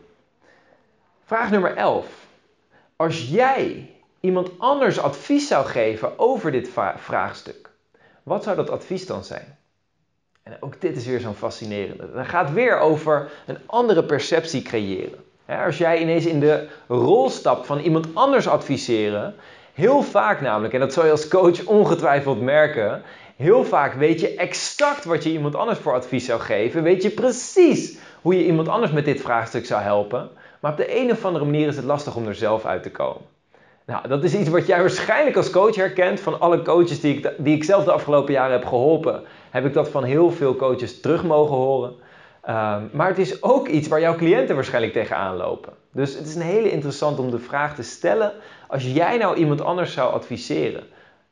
Vraag 1.27 1.51
nummer 1.51 1.75
11. 1.75 2.05
Als 2.95 3.29
jij 3.29 3.89
iemand 4.19 4.49
anders 4.57 4.99
advies 4.99 5.47
zou 5.47 5.65
geven 5.65 6.19
over 6.19 6.51
dit 6.51 6.69
vraagstuk, 6.95 7.69
wat 8.23 8.43
zou 8.43 8.55
dat 8.55 8.69
advies 8.69 9.05
dan 9.05 9.23
zijn? 9.23 9.57
En 10.43 10.57
ook 10.59 10.81
dit 10.81 10.95
is 10.95 11.05
weer 11.05 11.19
zo'n 11.19 11.35
fascinerende. 11.35 12.13
Dan 12.13 12.25
gaat 12.25 12.53
weer 12.53 12.79
over 12.79 13.31
een 13.45 13.57
andere 13.65 14.03
perceptie 14.03 14.61
creëren. 14.61 15.19
Als 15.65 15.77
jij 15.77 16.01
ineens 16.01 16.25
in 16.25 16.39
de 16.39 16.67
rol 16.87 17.29
stapt 17.29 17.65
van 17.65 17.79
iemand 17.79 18.07
anders 18.13 18.47
adviseren, 18.47 19.35
heel 19.73 20.01
vaak 20.01 20.41
namelijk, 20.41 20.73
en 20.73 20.79
dat 20.79 20.93
zou 20.93 21.05
je 21.05 21.11
als 21.11 21.27
coach 21.27 21.65
ongetwijfeld 21.65 22.41
merken, 22.41 23.01
heel 23.35 23.63
vaak 23.63 23.93
weet 23.93 24.19
je 24.19 24.35
exact 24.35 25.05
wat 25.05 25.23
je 25.23 25.31
iemand 25.31 25.55
anders 25.55 25.79
voor 25.79 25.93
advies 25.93 26.25
zou 26.25 26.39
geven, 26.39 26.83
weet 26.83 27.03
je 27.03 27.09
precies 27.09 27.97
hoe 28.21 28.37
je 28.37 28.45
iemand 28.45 28.67
anders 28.67 28.91
met 28.91 29.05
dit 29.05 29.21
vraagstuk 29.21 29.65
zou 29.65 29.81
helpen, 29.81 30.29
maar 30.67 30.75
op 30.79 30.85
de 30.85 30.99
een 30.99 31.11
of 31.11 31.25
andere 31.25 31.45
manier 31.45 31.67
is 31.67 31.75
het 31.75 31.85
lastig 31.85 32.15
om 32.15 32.27
er 32.27 32.35
zelf 32.35 32.65
uit 32.65 32.83
te 32.83 32.91
komen. 32.91 33.21
Nou, 33.85 34.07
dat 34.07 34.23
is 34.23 34.35
iets 34.35 34.49
wat 34.49 34.67
jij 34.67 34.79
waarschijnlijk 34.79 35.35
als 35.35 35.49
coach 35.49 35.75
herkent 35.75 36.19
van 36.19 36.39
alle 36.39 36.61
coaches 36.61 36.99
die 37.01 37.17
ik, 37.17 37.33
die 37.37 37.55
ik 37.55 37.63
zelf 37.63 37.83
de 37.83 37.91
afgelopen 37.91 38.33
jaren 38.33 38.51
heb 38.51 38.65
geholpen. 38.65 39.23
Heb 39.49 39.65
ik 39.65 39.73
dat 39.73 39.89
van 39.89 40.03
heel 40.03 40.31
veel 40.31 40.55
coaches 40.55 40.99
terug 40.99 41.23
mogen 41.23 41.55
horen. 41.55 41.95
Ehm, 42.41 42.83
maar 42.91 43.07
het 43.07 43.17
is 43.17 43.43
ook 43.43 43.67
iets 43.67 43.87
waar 43.87 43.99
jouw 43.99 44.15
cliënten 44.15 44.55
waarschijnlijk 44.55 44.93
tegenaan 44.93 45.35
lopen. 45.35 45.73
Dus 45.91 46.15
het 46.15 46.27
is 46.27 46.35
een 46.35 46.41
hele 46.41 46.71
interessant 46.71 47.19
om 47.19 47.31
de 47.31 47.39
vraag 47.39 47.75
te 47.75 47.83
stellen: 47.83 48.33
als 48.67 48.83
jij 48.83 49.17
nou 49.17 49.35
iemand 49.35 49.61
anders 49.61 49.93
zou 49.93 50.13
adviseren 50.13 50.83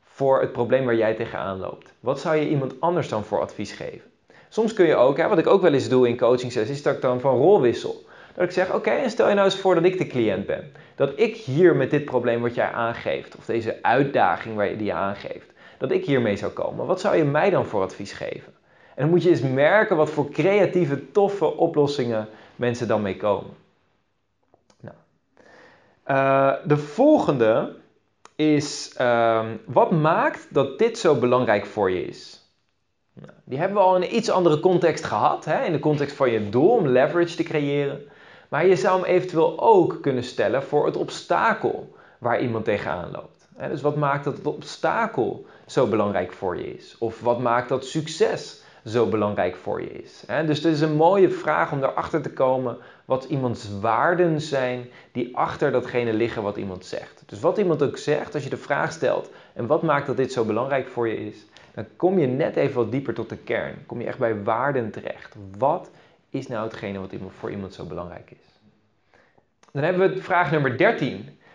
voor 0.03 0.41
het 0.41 0.51
probleem 0.51 0.85
waar 0.85 0.95
jij 0.95 1.13
tegenaan 1.13 1.59
loopt, 1.59 1.93
wat 1.99 2.19
zou 2.19 2.35
je 2.35 2.49
iemand 2.49 2.81
anders 2.81 3.09
dan 3.09 3.23
voor 3.23 3.41
advies 3.41 3.71
geven? 3.71 4.11
Soms 4.49 4.73
kun 4.73 4.85
je 4.85 4.95
ook, 4.95 5.17
hè, 5.17 5.27
wat 5.27 5.37
ik 5.37 5.47
ook 5.47 5.61
wel 5.61 5.73
eens 5.73 5.89
doe 5.89 6.07
in 6.07 6.17
coaching 6.17 6.51
sessies, 6.51 6.83
dat 6.83 6.95
ik 6.95 7.01
dan 7.01 7.19
van 7.19 7.37
rolwissel. 7.37 8.04
Dat 8.35 8.43
ik 8.43 8.51
zeg, 8.51 8.73
oké, 8.73 8.89
en 8.89 9.09
stel 9.09 9.27
je 9.27 9.33
nou 9.33 9.45
eens 9.45 9.59
voor 9.59 9.75
dat 9.75 9.83
ik 9.83 9.97
de 9.97 10.07
cliënt 10.07 10.45
ben. 10.45 10.71
Dat 10.95 11.11
ik 11.15 11.35
hier 11.35 11.75
met 11.75 11.91
dit 11.91 12.05
probleem 12.05 12.41
wat 12.41 12.55
jij 12.55 12.71
aangeeft, 12.71 13.35
of 13.35 13.45
deze 13.45 13.79
uitdaging 13.81 14.55
waar 14.55 14.69
je, 14.69 14.77
die 14.77 14.85
je 14.85 14.93
aangeeft, 14.93 15.51
dat 15.77 15.91
ik 15.91 16.05
hiermee 16.05 16.35
zou 16.35 16.51
komen. 16.51 16.85
Wat 16.85 17.01
zou 17.01 17.15
je 17.15 17.23
mij 17.23 17.49
dan 17.49 17.65
voor 17.65 17.81
advies 17.81 18.11
geven? 18.11 18.53
En 18.95 19.01
dan 19.01 19.09
moet 19.09 19.23
je 19.23 19.29
eens 19.29 19.41
merken 19.41 19.95
wat 19.95 20.09
voor 20.09 20.29
creatieve, 20.29 21.11
toffe 21.11 21.45
oplossingen 21.57 22.27
mensen 22.55 22.87
dan 22.87 23.01
mee 23.01 23.17
komen. 23.17 23.51
Nou. 24.79 24.95
Uh, 26.07 26.53
de 26.67 26.77
volgende 26.77 27.75
is, 28.35 28.95
uh, 29.01 29.45
wat 29.65 29.91
maakt 29.91 30.47
dat 30.49 30.79
dit 30.79 30.97
zo 30.97 31.15
belangrijk 31.15 31.65
voor 31.65 31.91
je 31.91 32.05
is? 32.05 32.43
Nou, 33.13 33.31
die 33.43 33.57
hebben 33.57 33.77
we 33.77 33.83
al 33.83 33.95
in 33.95 34.01
een 34.01 34.15
iets 34.15 34.29
andere 34.29 34.59
context 34.59 35.03
gehad, 35.03 35.45
hè? 35.45 35.65
in 35.65 35.71
de 35.71 35.79
context 35.79 36.15
van 36.15 36.31
je 36.31 36.49
doel 36.49 36.69
om 36.69 36.87
leverage 36.87 37.35
te 37.35 37.43
creëren. 37.43 38.13
Maar 38.55 38.65
je 38.65 38.75
zou 38.75 39.01
hem 39.01 39.09
eventueel 39.09 39.59
ook 39.59 40.01
kunnen 40.01 40.23
stellen 40.23 40.63
voor 40.63 40.85
het 40.85 40.97
obstakel 40.97 41.95
waar 42.17 42.41
iemand 42.41 42.65
tegenaan 42.65 43.11
loopt. 43.11 43.47
Dus 43.69 43.81
wat 43.81 43.95
maakt 43.95 44.23
dat 44.23 44.37
het 44.37 44.45
obstakel 44.45 45.45
zo 45.65 45.87
belangrijk 45.87 46.31
voor 46.33 46.57
je 46.57 46.75
is? 46.75 46.97
Of 46.97 47.21
wat 47.21 47.39
maakt 47.39 47.69
dat 47.69 47.85
succes 47.85 48.61
zo 48.85 49.05
belangrijk 49.05 49.55
voor 49.55 49.81
je 49.81 49.91
is? 49.91 50.23
Dus 50.45 50.63
het 50.63 50.73
is 50.73 50.81
een 50.81 50.95
mooie 50.95 51.29
vraag 51.29 51.71
om 51.71 51.83
erachter 51.83 52.21
te 52.21 52.33
komen 52.33 52.77
wat 53.05 53.23
iemands 53.23 53.79
waarden 53.79 54.41
zijn 54.41 54.89
die 55.11 55.37
achter 55.37 55.71
datgene 55.71 56.13
liggen 56.13 56.43
wat 56.43 56.57
iemand 56.57 56.85
zegt. 56.85 57.23
Dus 57.25 57.39
wat 57.39 57.57
iemand 57.57 57.83
ook 57.83 57.97
zegt, 57.97 58.33
als 58.33 58.43
je 58.43 58.49
de 58.49 58.57
vraag 58.57 58.91
stelt 58.91 59.29
en 59.53 59.67
wat 59.67 59.81
maakt 59.81 60.07
dat 60.07 60.17
dit 60.17 60.31
zo 60.31 60.45
belangrijk 60.45 60.87
voor 60.87 61.07
je 61.07 61.25
is, 61.27 61.45
dan 61.73 61.85
kom 61.95 62.19
je 62.19 62.27
net 62.27 62.55
even 62.55 62.75
wat 62.75 62.91
dieper 62.91 63.13
tot 63.13 63.29
de 63.29 63.37
kern. 63.37 63.83
Kom 63.85 63.99
je 64.01 64.07
echt 64.07 64.19
bij 64.19 64.43
waarden 64.43 64.91
terecht. 64.91 65.35
Wat 65.57 65.89
is 66.29 66.47
nou 66.47 66.63
hetgene 66.63 66.99
wat 66.99 67.13
voor 67.39 67.51
iemand 67.51 67.73
zo 67.73 67.85
belangrijk 67.85 68.31
is? 68.31 68.54
Dan 69.75 69.83
hebben 69.83 70.13
we 70.13 70.21
vraag 70.21 70.51
nummer 70.51 70.77
13. 70.77 71.11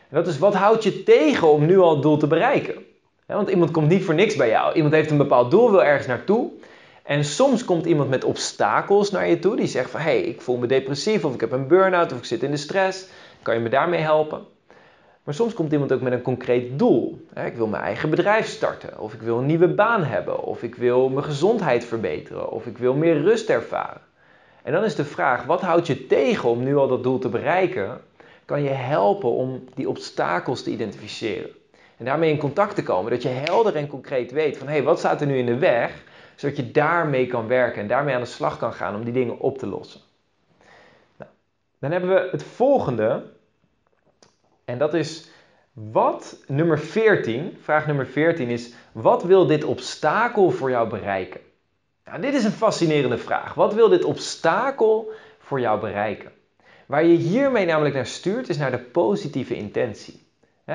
En 0.09 0.16
dat 0.16 0.26
is 0.26 0.38
wat 0.38 0.54
houdt 0.54 0.83
je 0.83 1.02
tegen 1.02 1.50
om 1.50 1.66
nu 1.66 1.78
al 1.78 1.90
het 1.90 2.02
doel 2.02 2.16
te 2.16 2.26
bereiken? 2.26 2.74
want 3.26 3.50
iemand 3.50 3.70
komt 3.70 3.88
niet 3.88 4.04
voor 4.04 4.14
niks 4.14 4.37
bij 4.37 4.48
jou. 4.48 4.74
Iemand 4.74 4.94
heeft 4.94 5.11
een 5.11 5.16
bepaald 5.16 5.50
doel, 5.50 5.70
wil 5.70 5.85
ergens 5.85 6.06
naartoe. 6.06 6.50
En 7.02 7.24
soms 7.24 7.64
komt 7.64 7.87
iemand 7.87 8.11
met 8.11 8.24
obstakels 8.24 9.11
naar 9.11 9.28
je 9.28 9.38
toe. 9.38 9.56
Die 9.56 9.66
zegt 9.66 9.90
van, 9.90 10.00
hé, 10.00 10.06
hey, 10.06 10.20
ik 10.20 10.40
voel 10.40 10.56
me 10.56 10.66
depressief 10.66 11.24
of 11.24 11.35
ik 11.35 11.40
heb 11.40 11.52
een 11.52 11.66
burn-out 11.66 12.12
of 12.12 12.18
ik 12.18 12.24
zit 12.24 12.42
in 12.42 12.50
de 12.50 12.56
stress. 12.56 13.06
Kan 13.42 13.54
je 13.54 13.61
me 13.61 13.68
daarmee 13.68 14.00
helpen? 14.00 14.44
Maar 15.24 15.35
soms 15.35 15.54
komt 15.54 15.72
iemand 15.72 15.92
ook 15.92 16.00
met 16.00 16.12
een 16.12 16.22
concreet 16.22 16.78
doel. 16.78 17.26
Ik 17.44 17.56
wil 17.56 17.66
mijn 17.66 17.83
eigen 17.83 18.11
bedrijf 18.11 18.46
starten, 18.46 18.98
of 18.98 19.14
ik 19.14 19.22
wil 19.22 19.38
een 19.38 19.46
nieuwe 19.46 19.68
baan 19.68 20.04
hebben, 20.04 20.42
of 20.42 20.62
ik 20.62 20.74
wil 20.74 21.09
mijn 21.09 21.24
gezondheid 21.24 21.85
verbeteren, 21.85 22.50
of 22.50 22.66
ik 22.66 22.78
wil 22.78 22.94
meer 22.94 23.22
rust 23.22 23.48
ervaren. 23.48 24.00
En 24.62 24.72
dan 24.72 24.85
is 24.85 24.94
de 24.94 25.04
vraag, 25.04 25.44
wat 25.44 25.61
houdt 25.61 25.87
je 25.87 26.06
tegen 26.06 26.48
om 26.48 26.62
nu 26.62 26.76
al 26.76 26.88
dat 26.88 27.02
doel 27.02 27.18
te 27.18 27.28
bereiken? 27.28 28.00
Kan 28.50 28.62
je 28.62 28.68
helpen 28.68 29.30
om 29.30 29.64
die 29.74 29.88
obstakels 29.88 30.62
te 30.62 30.70
identificeren. 30.70 31.50
En 31.96 32.04
daarmee 32.04 32.30
in 32.30 32.38
contact 32.38 32.74
te 32.74 32.82
komen, 32.82 33.10
dat 33.10 33.22
je 33.22 33.28
helder 33.28 33.76
en 33.76 33.86
concreet 33.86 34.32
weet 34.32 34.56
van 34.56 34.66
hé, 34.66 34.72
hey, 34.72 34.82
wat 34.82 34.98
staat 34.98 35.20
er 35.20 35.26
nu 35.26 35.38
in 35.38 35.46
de 35.46 35.58
weg? 35.58 36.02
Zodat 36.36 36.56
je 36.56 36.70
daarmee 36.70 37.26
kan 37.26 37.46
werken 37.46 37.82
en 37.82 37.88
daarmee 37.88 38.14
aan 38.14 38.20
de 38.20 38.26
slag 38.26 38.58
kan 38.58 38.72
gaan 38.72 38.94
om 38.94 39.04
die 39.04 39.12
dingen 39.12 39.38
op 39.38 39.58
te 39.58 39.66
lossen. 39.66 40.00
Nou, 41.16 41.30
dan 41.78 41.90
hebben 41.90 42.10
we 42.10 42.28
het 42.30 42.42
volgende. 42.42 43.22
En 44.64 44.78
dat 44.78 44.94
is 44.94 45.28
wat 45.72 46.44
nummer 46.46 46.78
14, 46.78 47.58
vraag 47.62 47.86
nummer 47.86 48.06
14 48.06 48.48
is: 48.48 48.72
wat 48.92 49.22
wil 49.22 49.46
dit 49.46 49.64
obstakel 49.64 50.50
voor 50.50 50.70
jou 50.70 50.88
bereiken? 50.88 51.40
Nou, 52.04 52.20
dit 52.20 52.34
is 52.34 52.44
een 52.44 52.50
fascinerende 52.50 53.18
vraag. 53.18 53.54
Wat 53.54 53.74
wil 53.74 53.88
dit 53.88 54.04
obstakel 54.04 55.10
voor 55.38 55.60
jou 55.60 55.80
bereiken? 55.80 56.32
Waar 56.90 57.05
je 57.05 57.16
hiermee 57.16 57.66
namelijk 57.66 57.94
naar 57.94 58.07
stuurt, 58.07 58.48
is 58.48 58.59
naar 58.59 58.70
de 58.70 58.79
positieve 58.79 59.57
intentie. 59.57 60.22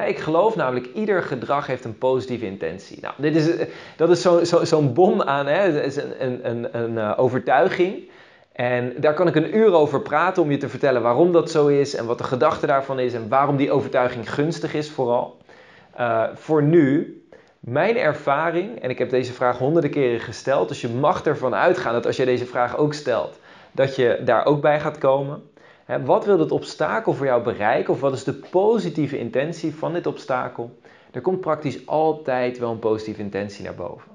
ik 0.07 0.19
geloof 0.19 0.55
namelijk, 0.55 0.93
ieder 0.93 1.23
gedrag 1.23 1.67
heeft 1.67 1.85
een 1.85 1.97
positieve 1.97 2.45
intentie. 2.45 2.97
Nou, 3.01 3.13
dit 3.17 3.35
is, 3.35 3.67
dat 3.95 4.09
is 4.09 4.21
zo'n 4.21 4.65
zo, 4.65 4.81
bom 4.81 5.21
aan, 5.21 5.47
hè? 5.47 5.73
Dat 5.73 5.83
is 5.83 5.95
een, 5.95 6.49
een, 6.49 6.77
een, 6.77 6.91
uh, 6.91 7.13
overtuiging. 7.15 8.09
En 8.51 8.93
daar 8.97 9.13
kan 9.13 9.27
ik 9.27 9.35
een 9.35 9.57
uur 9.57 9.73
over 9.73 10.01
praten 10.01 10.43
om 10.43 10.51
je 10.51 10.57
te 10.57 10.69
vertellen 10.69 11.01
waarom 11.01 11.31
dat 11.31 11.51
zo 11.51 11.67
is 11.67 11.95
en 11.95 12.05
wat 12.05 12.17
de 12.17 12.23
gedachte 12.23 12.65
daarvan 12.65 12.99
is 12.99 13.13
en 13.13 13.29
waarom 13.29 13.55
die 13.55 13.71
overtuiging 13.71 14.33
gunstig 14.33 14.73
is 14.73 14.91
vooral. 14.91 15.37
Uh, 15.99 16.23
voor 16.33 16.63
nu 16.63 17.19
mijn 17.59 17.97
ervaring, 17.97 18.81
en 18.81 18.89
ik 18.89 18.97
heb 18.97 19.09
deze 19.09 19.33
vraag 19.33 19.57
honderden 19.57 19.91
keren 19.91 20.19
gesteld, 20.19 20.67
dus 20.67 20.81
je 20.81 20.89
mag 20.89 21.25
ervan 21.25 21.55
uitgaan 21.55 21.93
dat 21.93 22.05
als 22.05 22.17
je 22.17 22.25
deze 22.25 22.45
vraag 22.45 22.77
ook 22.77 22.93
stelt, 22.93 23.39
dat 23.71 23.95
je 23.95 24.21
daar 24.25 24.45
ook 24.45 24.61
bij 24.61 24.79
gaat 24.79 24.97
komen. 24.97 25.53
Wat 25.85 26.25
wil 26.25 26.39
het 26.39 26.51
obstakel 26.51 27.13
voor 27.13 27.25
jou 27.25 27.43
bereiken 27.43 27.93
of 27.93 27.99
wat 27.99 28.13
is 28.13 28.23
de 28.23 28.33
positieve 28.33 29.17
intentie 29.17 29.75
van 29.75 29.93
dit 29.93 30.07
obstakel? 30.07 30.79
Er 31.11 31.21
komt 31.21 31.41
praktisch 31.41 31.87
altijd 31.87 32.57
wel 32.57 32.71
een 32.71 32.79
positieve 32.79 33.21
intentie 33.21 33.63
naar 33.63 33.75
boven. 33.75 34.11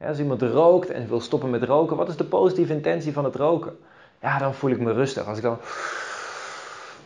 als 0.00 0.18
iemand 0.18 0.42
rookt 0.42 0.90
en 0.90 1.08
wil 1.08 1.20
stoppen 1.20 1.50
met 1.50 1.62
roken, 1.62 1.96
wat 1.96 2.08
is 2.08 2.16
de 2.16 2.24
positieve 2.24 2.72
intentie 2.72 3.12
van 3.12 3.24
het 3.24 3.34
roken? 3.34 3.76
Ja, 4.20 4.38
dan 4.38 4.54
voel 4.54 4.70
ik 4.70 4.80
me 4.80 4.92
rustig. 4.92 5.26
Als 5.26 5.36
ik 5.36 5.42
dan 5.42 5.58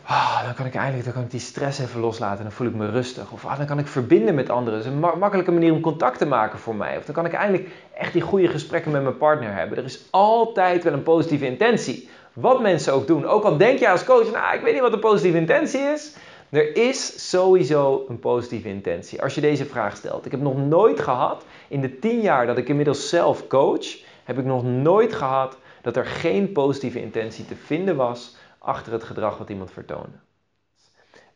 Oh, 0.09 0.43
dan 0.43 0.53
kan 0.53 0.65
ik 0.65 0.75
eindelijk 0.75 1.03
dan 1.03 1.13
kan 1.13 1.23
ik 1.23 1.31
die 1.31 1.39
stress 1.39 1.79
even 1.79 1.99
loslaten 1.99 2.37
en 2.37 2.43
dan 2.43 2.51
voel 2.51 2.67
ik 2.67 2.75
me 2.75 2.89
rustig. 2.89 3.31
Of 3.31 3.45
ah, 3.45 3.57
dan 3.57 3.65
kan 3.65 3.79
ik 3.79 3.87
verbinden 3.87 4.35
met 4.35 4.49
anderen. 4.49 4.79
Dat 4.79 4.87
is 4.87 4.93
een 4.93 5.19
makkelijke 5.19 5.51
manier 5.51 5.73
om 5.73 5.81
contact 5.81 6.17
te 6.17 6.25
maken 6.25 6.59
voor 6.59 6.75
mij. 6.75 6.97
Of 6.97 7.05
dan 7.05 7.15
kan 7.15 7.25
ik 7.25 7.33
eindelijk 7.33 7.69
echt 7.93 8.13
die 8.13 8.21
goede 8.21 8.47
gesprekken 8.47 8.91
met 8.91 9.03
mijn 9.03 9.17
partner 9.17 9.53
hebben. 9.53 9.77
Er 9.77 9.83
is 9.83 10.05
altijd 10.09 10.83
wel 10.83 10.93
een 10.93 11.03
positieve 11.03 11.45
intentie. 11.45 12.09
Wat 12.39 12.61
mensen 12.61 12.93
ook 12.93 13.07
doen. 13.07 13.25
Ook 13.25 13.43
al 13.43 13.57
denk 13.57 13.79
je 13.79 13.89
als 13.89 14.03
coach, 14.03 14.31
nou 14.31 14.55
ik 14.55 14.61
weet 14.61 14.73
niet 14.73 14.81
wat 14.81 14.93
een 14.93 14.99
positieve 14.99 15.37
intentie 15.37 15.81
is. 15.81 16.15
Er 16.49 16.75
is 16.75 17.29
sowieso 17.29 18.05
een 18.07 18.19
positieve 18.19 18.67
intentie 18.67 19.21
als 19.21 19.35
je 19.35 19.41
deze 19.41 19.65
vraag 19.65 19.95
stelt. 19.95 20.25
Ik 20.25 20.31
heb 20.31 20.41
nog 20.41 20.57
nooit 20.57 20.99
gehad, 20.99 21.45
in 21.67 21.81
de 21.81 21.99
tien 21.99 22.21
jaar 22.21 22.45
dat 22.45 22.57
ik 22.57 22.69
inmiddels 22.69 23.09
zelf 23.09 23.47
coach, 23.47 23.97
heb 24.23 24.37
ik 24.37 24.45
nog 24.45 24.63
nooit 24.63 25.13
gehad 25.13 25.57
dat 25.81 25.95
er 25.95 26.05
geen 26.05 26.51
positieve 26.51 27.01
intentie 27.01 27.45
te 27.45 27.55
vinden 27.55 27.95
was 27.95 28.35
achter 28.57 28.93
het 28.93 29.03
gedrag 29.03 29.37
wat 29.37 29.49
iemand 29.49 29.71
vertoonde. 29.71 30.17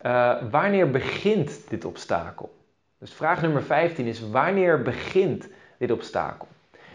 Uh, 0.02 0.36
wanneer 0.52 0.92
begint 0.92 1.70
dit 1.70 1.86
obstakel? 1.86 2.54
Dus 3.00 3.14
vraag 3.14 3.42
nummer 3.42 3.64
15 3.64 4.06
is: 4.06 4.30
wanneer 4.30 4.82
begint 4.82 5.48
dit 5.78 5.92
obstakel? 5.92 6.48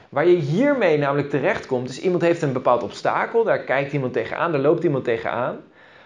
Waar 0.09 0.27
je 0.27 0.37
hiermee 0.37 0.99
namelijk 0.99 1.31
terechtkomt, 1.31 1.89
is 1.89 2.01
iemand 2.01 2.23
heeft 2.23 2.43
een 2.43 2.53
bepaald 2.53 2.83
obstakel, 2.83 3.45
daar 3.45 3.59
kijkt 3.59 3.93
iemand 3.93 4.13
tegenaan, 4.13 4.53
daar 4.53 4.61
loopt 4.61 4.85
iemand 4.85 5.05
tegenaan. 5.05 5.57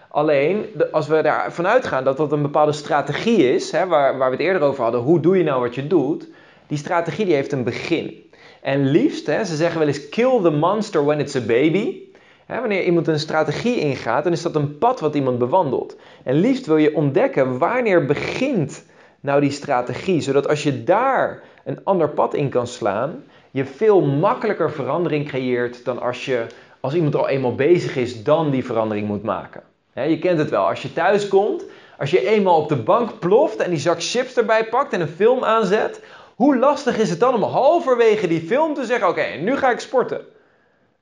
Alleen, 0.09 0.65
als 0.91 1.07
we 1.07 1.15
ervan 1.15 1.67
uitgaan 1.67 2.03
dat 2.03 2.17
dat 2.17 2.31
een 2.31 2.41
bepaalde 2.41 2.71
strategie 2.71 3.53
is, 3.53 3.71
hè, 3.71 3.87
waar, 3.87 4.17
waar 4.17 4.29
we 4.29 4.35
het 4.35 4.45
eerder 4.45 4.61
over 4.61 4.83
hadden, 4.83 5.01
hoe 5.01 5.19
doe 5.19 5.37
je 5.37 5.43
nou 5.43 5.61
wat 5.61 5.75
je 5.75 5.87
doet? 5.87 6.27
Die 6.67 6.77
strategie 6.77 7.25
die 7.25 7.33
heeft 7.33 7.51
een 7.51 7.63
begin. 7.63 8.31
En 8.61 8.89
liefst, 8.89 9.25
hè, 9.27 9.43
ze 9.45 9.55
zeggen 9.55 9.79
wel 9.79 9.87
eens 9.87 10.09
kill 10.09 10.39
the 10.41 10.51
monster 10.51 11.05
when 11.05 11.19
it's 11.19 11.35
a 11.35 11.41
baby. 11.41 12.01
wanneer 12.47 12.83
iemand 12.83 13.07
een 13.07 13.19
strategie 13.19 13.79
ingaat, 13.79 14.23
dan 14.23 14.33
is 14.33 14.41
dat 14.41 14.55
een 14.55 14.77
pad 14.77 14.99
wat 14.99 15.15
iemand 15.15 15.37
bewandelt. 15.37 15.97
En 16.23 16.35
liefst 16.35 16.65
wil 16.65 16.77
je 16.77 16.95
ontdekken 16.95 17.57
wanneer 17.57 18.05
begint 18.05 18.85
nou 19.19 19.41
die 19.41 19.51
strategie, 19.51 20.21
zodat 20.21 20.47
als 20.47 20.63
je 20.63 20.83
daar 20.83 21.43
een 21.65 21.79
ander 21.83 22.09
pad 22.09 22.33
in 22.33 22.49
kan 22.49 22.67
slaan, 22.67 23.23
je 23.53 23.65
veel 23.65 24.01
makkelijker 24.01 24.71
verandering 24.71 25.27
creëert 25.27 25.85
dan 25.85 26.01
als 26.01 26.25
je 26.25 26.45
als 26.79 26.93
iemand 26.93 27.15
al 27.15 27.27
eenmaal 27.27 27.55
bezig 27.55 27.95
is, 27.95 28.23
dan 28.23 28.49
die 28.49 28.65
verandering 28.65 29.07
moet 29.07 29.23
maken. 29.23 29.63
je 29.93 30.19
kent 30.19 30.39
het 30.39 30.49
wel, 30.49 30.67
als 30.67 30.81
je 30.81 30.93
thuis 30.93 31.27
komt, 31.27 31.63
als 31.97 32.11
je 32.11 32.27
eenmaal 32.27 32.57
op 32.57 32.69
de 32.69 32.75
bank 32.75 33.19
ploft 33.19 33.57
en 33.57 33.69
die 33.69 33.79
zak 33.79 34.03
chips 34.03 34.37
erbij 34.37 34.65
pakt 34.65 34.93
en 34.93 35.01
een 35.01 35.07
film 35.07 35.43
aanzet, 35.43 36.03
hoe 36.35 36.57
lastig 36.57 36.97
is 36.97 37.09
het 37.09 37.19
dan 37.19 37.33
om 37.33 37.43
halverwege 37.43 38.27
die 38.27 38.41
film 38.41 38.73
te 38.73 38.85
zeggen: 38.85 39.07
Oké, 39.07 39.25
nu 39.39 39.57
ga 39.57 39.71
ik 39.71 39.79
sporten? 39.79 40.21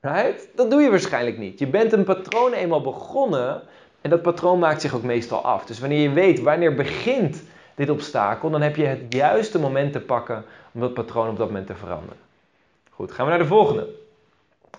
Right? 0.00 0.48
Dat 0.54 0.70
doe 0.70 0.82
je 0.82 0.90
waarschijnlijk 0.90 1.38
niet. 1.38 1.58
Je 1.58 1.66
bent 1.66 1.92
een 1.92 2.04
patroon 2.04 2.52
eenmaal 2.52 2.82
begonnen 2.82 3.62
en 4.00 4.10
dat 4.10 4.22
patroon 4.22 4.58
maakt 4.58 4.80
zich 4.80 4.94
ook 4.94 5.02
meestal 5.02 5.44
af. 5.44 5.64
Dus 5.64 5.80
wanneer 5.80 6.02
je 6.02 6.12
weet 6.12 6.40
wanneer 6.40 6.74
begint 6.74 7.42
dit 7.74 7.90
obstakel, 7.90 8.50
dan 8.50 8.62
heb 8.62 8.76
je 8.76 8.84
het 8.84 9.00
juiste 9.08 9.58
moment 9.58 9.92
te 9.92 10.00
pakken 10.00 10.44
om 10.72 10.80
dat 10.80 10.94
patroon 10.94 11.28
op 11.28 11.36
dat 11.36 11.46
moment 11.46 11.66
te 11.66 11.74
veranderen. 11.74 12.30
Goed, 12.94 13.12
gaan 13.12 13.24
we 13.24 13.30
naar 13.30 13.40
de 13.40 13.46
volgende. 13.46 13.94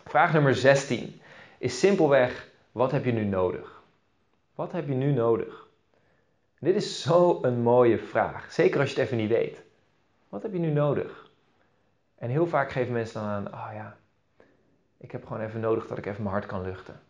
Vraag 0.05 0.33
nummer 0.33 0.55
16 0.55 1.21
is 1.57 1.79
simpelweg: 1.79 2.49
wat 2.71 2.91
heb 2.91 3.05
je 3.05 3.11
nu 3.11 3.23
nodig? 3.23 3.81
Wat 4.55 4.71
heb 4.71 4.87
je 4.87 4.93
nu 4.93 5.11
nodig? 5.11 5.67
Dit 6.59 6.75
is 6.75 7.01
zo'n 7.01 7.61
mooie 7.61 7.97
vraag, 7.97 8.51
zeker 8.51 8.79
als 8.79 8.89
je 8.89 8.95
het 8.95 9.05
even 9.05 9.17
niet 9.17 9.29
weet. 9.29 9.61
Wat 10.29 10.41
heb 10.41 10.53
je 10.53 10.59
nu 10.59 10.71
nodig? 10.71 11.29
En 12.15 12.29
heel 12.29 12.47
vaak 12.47 12.71
geven 12.71 12.93
mensen 12.93 13.21
dan 13.21 13.29
aan: 13.29 13.47
oh 13.47 13.69
ja, 13.73 13.97
ik 14.97 15.11
heb 15.11 15.25
gewoon 15.25 15.41
even 15.43 15.59
nodig 15.59 15.87
dat 15.87 15.97
ik 15.97 16.05
even 16.05 16.23
mijn 16.23 16.35
hart 16.35 16.45
kan 16.45 16.61
luchten. 16.61 17.01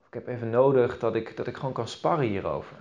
Of 0.00 0.06
ik 0.06 0.14
heb 0.14 0.28
even 0.28 0.50
nodig 0.50 0.98
dat 0.98 1.14
ik, 1.14 1.36
dat 1.36 1.46
ik 1.46 1.56
gewoon 1.56 1.72
kan 1.72 1.88
sparren 1.88 2.26
hierover. 2.26 2.76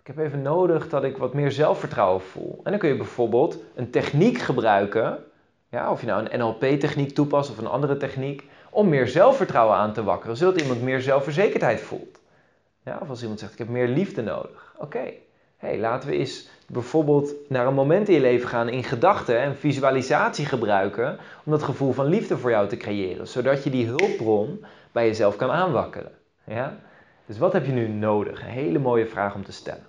Ik 0.00 0.06
heb 0.06 0.18
even 0.18 0.42
nodig 0.42 0.88
dat 0.88 1.04
ik 1.04 1.16
wat 1.16 1.34
meer 1.34 1.52
zelfvertrouwen 1.52 2.22
voel. 2.22 2.60
En 2.64 2.70
dan 2.70 2.80
kun 2.80 2.88
je 2.88 2.96
bijvoorbeeld 2.96 3.58
een 3.74 3.90
techniek 3.90 4.38
gebruiken 4.38 5.24
ja, 5.70 5.90
of 5.90 6.00
je 6.00 6.06
nou 6.06 6.26
een 6.28 6.38
NLP-techniek 6.38 7.14
toepast 7.14 7.50
of 7.50 7.58
een 7.58 7.66
andere 7.66 7.96
techniek, 7.96 8.44
om 8.70 8.88
meer 8.88 9.08
zelfvertrouwen 9.08 9.76
aan 9.76 9.92
te 9.92 10.04
wakkeren, 10.04 10.36
zodat 10.36 10.60
iemand 10.60 10.82
meer 10.82 11.00
zelfverzekerdheid 11.00 11.80
voelt. 11.80 12.20
Ja, 12.84 12.98
of 13.02 13.08
als 13.08 13.20
iemand 13.20 13.40
zegt, 13.40 13.52
ik 13.52 13.58
heb 13.58 13.68
meer 13.68 13.88
liefde 13.88 14.22
nodig. 14.22 14.74
Oké, 14.78 15.12
hey, 15.56 15.78
laten 15.78 16.08
we 16.08 16.16
eens 16.16 16.48
bijvoorbeeld 16.66 17.34
naar 17.48 17.66
een 17.66 17.74
moment 17.74 18.08
in 18.08 18.14
je 18.14 18.20
leven 18.20 18.48
gaan 18.48 18.68
in 18.68 18.84
gedachten 18.84 19.40
en 19.40 19.56
visualisatie 19.56 20.46
gebruiken 20.46 21.18
om 21.44 21.52
dat 21.52 21.62
gevoel 21.62 21.92
van 21.92 22.06
liefde 22.06 22.38
voor 22.38 22.50
jou 22.50 22.68
te 22.68 22.76
creëren, 22.76 23.28
zodat 23.28 23.64
je 23.64 23.70
die 23.70 23.86
hulpbron 23.86 24.64
bij 24.92 25.06
jezelf 25.06 25.36
kan 25.36 25.50
aanwakkeren. 25.50 26.12
Ja? 26.44 26.76
Dus 27.26 27.38
wat 27.38 27.52
heb 27.52 27.66
je 27.66 27.72
nu 27.72 27.88
nodig? 27.88 28.42
Een 28.42 28.48
hele 28.48 28.78
mooie 28.78 29.06
vraag 29.06 29.34
om 29.34 29.44
te 29.44 29.52
stellen. 29.52 29.86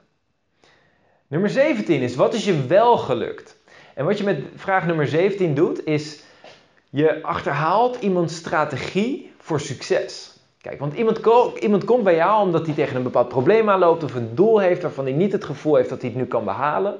Nummer 1.28 1.50
17 1.50 2.02
is, 2.02 2.16
wat 2.16 2.34
is 2.34 2.46
je 2.46 2.66
wel 2.68 2.98
gelukt? 2.98 3.61
En 3.96 4.06
wat 4.06 4.18
je 4.18 4.24
met 4.24 4.40
vraag 4.56 4.86
nummer 4.86 5.08
17 5.08 5.54
doet, 5.54 5.86
is 5.86 6.24
je 6.90 7.24
achterhaalt 7.24 7.98
iemands 8.02 8.36
strategie 8.36 9.34
voor 9.38 9.60
succes. 9.60 10.36
Kijk, 10.62 10.80
want 10.80 10.94
iemand, 10.94 11.20
iemand 11.60 11.84
komt 11.84 12.04
bij 12.04 12.16
jou 12.16 12.46
omdat 12.46 12.66
hij 12.66 12.76
tegen 12.76 12.96
een 12.96 13.04
bepaald 13.04 13.28
probleem 13.28 13.70
aanloopt 13.70 14.04
of 14.04 14.16
een 14.16 14.36
doel 14.36 14.60
heeft 14.60 14.82
waarvan 14.82 15.04
hij 15.04 15.14
niet 15.14 15.32
het 15.32 15.44
gevoel 15.44 15.76
heeft 15.76 15.90
dat 15.90 16.02
hij 16.02 16.10
het 16.10 16.20
nu 16.20 16.26
kan 16.26 16.46
behalen. 16.46 17.00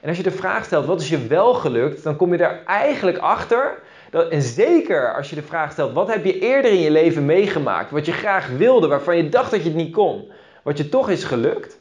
En 0.00 0.08
als 0.08 0.16
je 0.16 0.22
de 0.22 0.30
vraag 0.30 0.64
stelt, 0.64 0.86
wat 0.86 1.00
is 1.00 1.08
je 1.08 1.26
wel 1.26 1.54
gelukt, 1.54 2.02
dan 2.02 2.16
kom 2.16 2.32
je 2.32 2.38
daar 2.38 2.64
eigenlijk 2.64 3.18
achter. 3.18 3.82
Dat, 4.10 4.28
en 4.28 4.42
zeker 4.42 5.14
als 5.14 5.30
je 5.30 5.34
de 5.34 5.42
vraag 5.42 5.72
stelt, 5.72 5.92
wat 5.92 6.12
heb 6.12 6.24
je 6.24 6.38
eerder 6.38 6.70
in 6.70 6.80
je 6.80 6.90
leven 6.90 7.24
meegemaakt, 7.24 7.90
wat 7.90 8.06
je 8.06 8.12
graag 8.12 8.48
wilde, 8.48 8.86
waarvan 8.86 9.16
je 9.16 9.28
dacht 9.28 9.50
dat 9.50 9.62
je 9.62 9.68
het 9.68 9.76
niet 9.76 9.92
kon, 9.92 10.30
wat 10.62 10.78
je 10.78 10.88
toch 10.88 11.10
is 11.10 11.24
gelukt, 11.24 11.78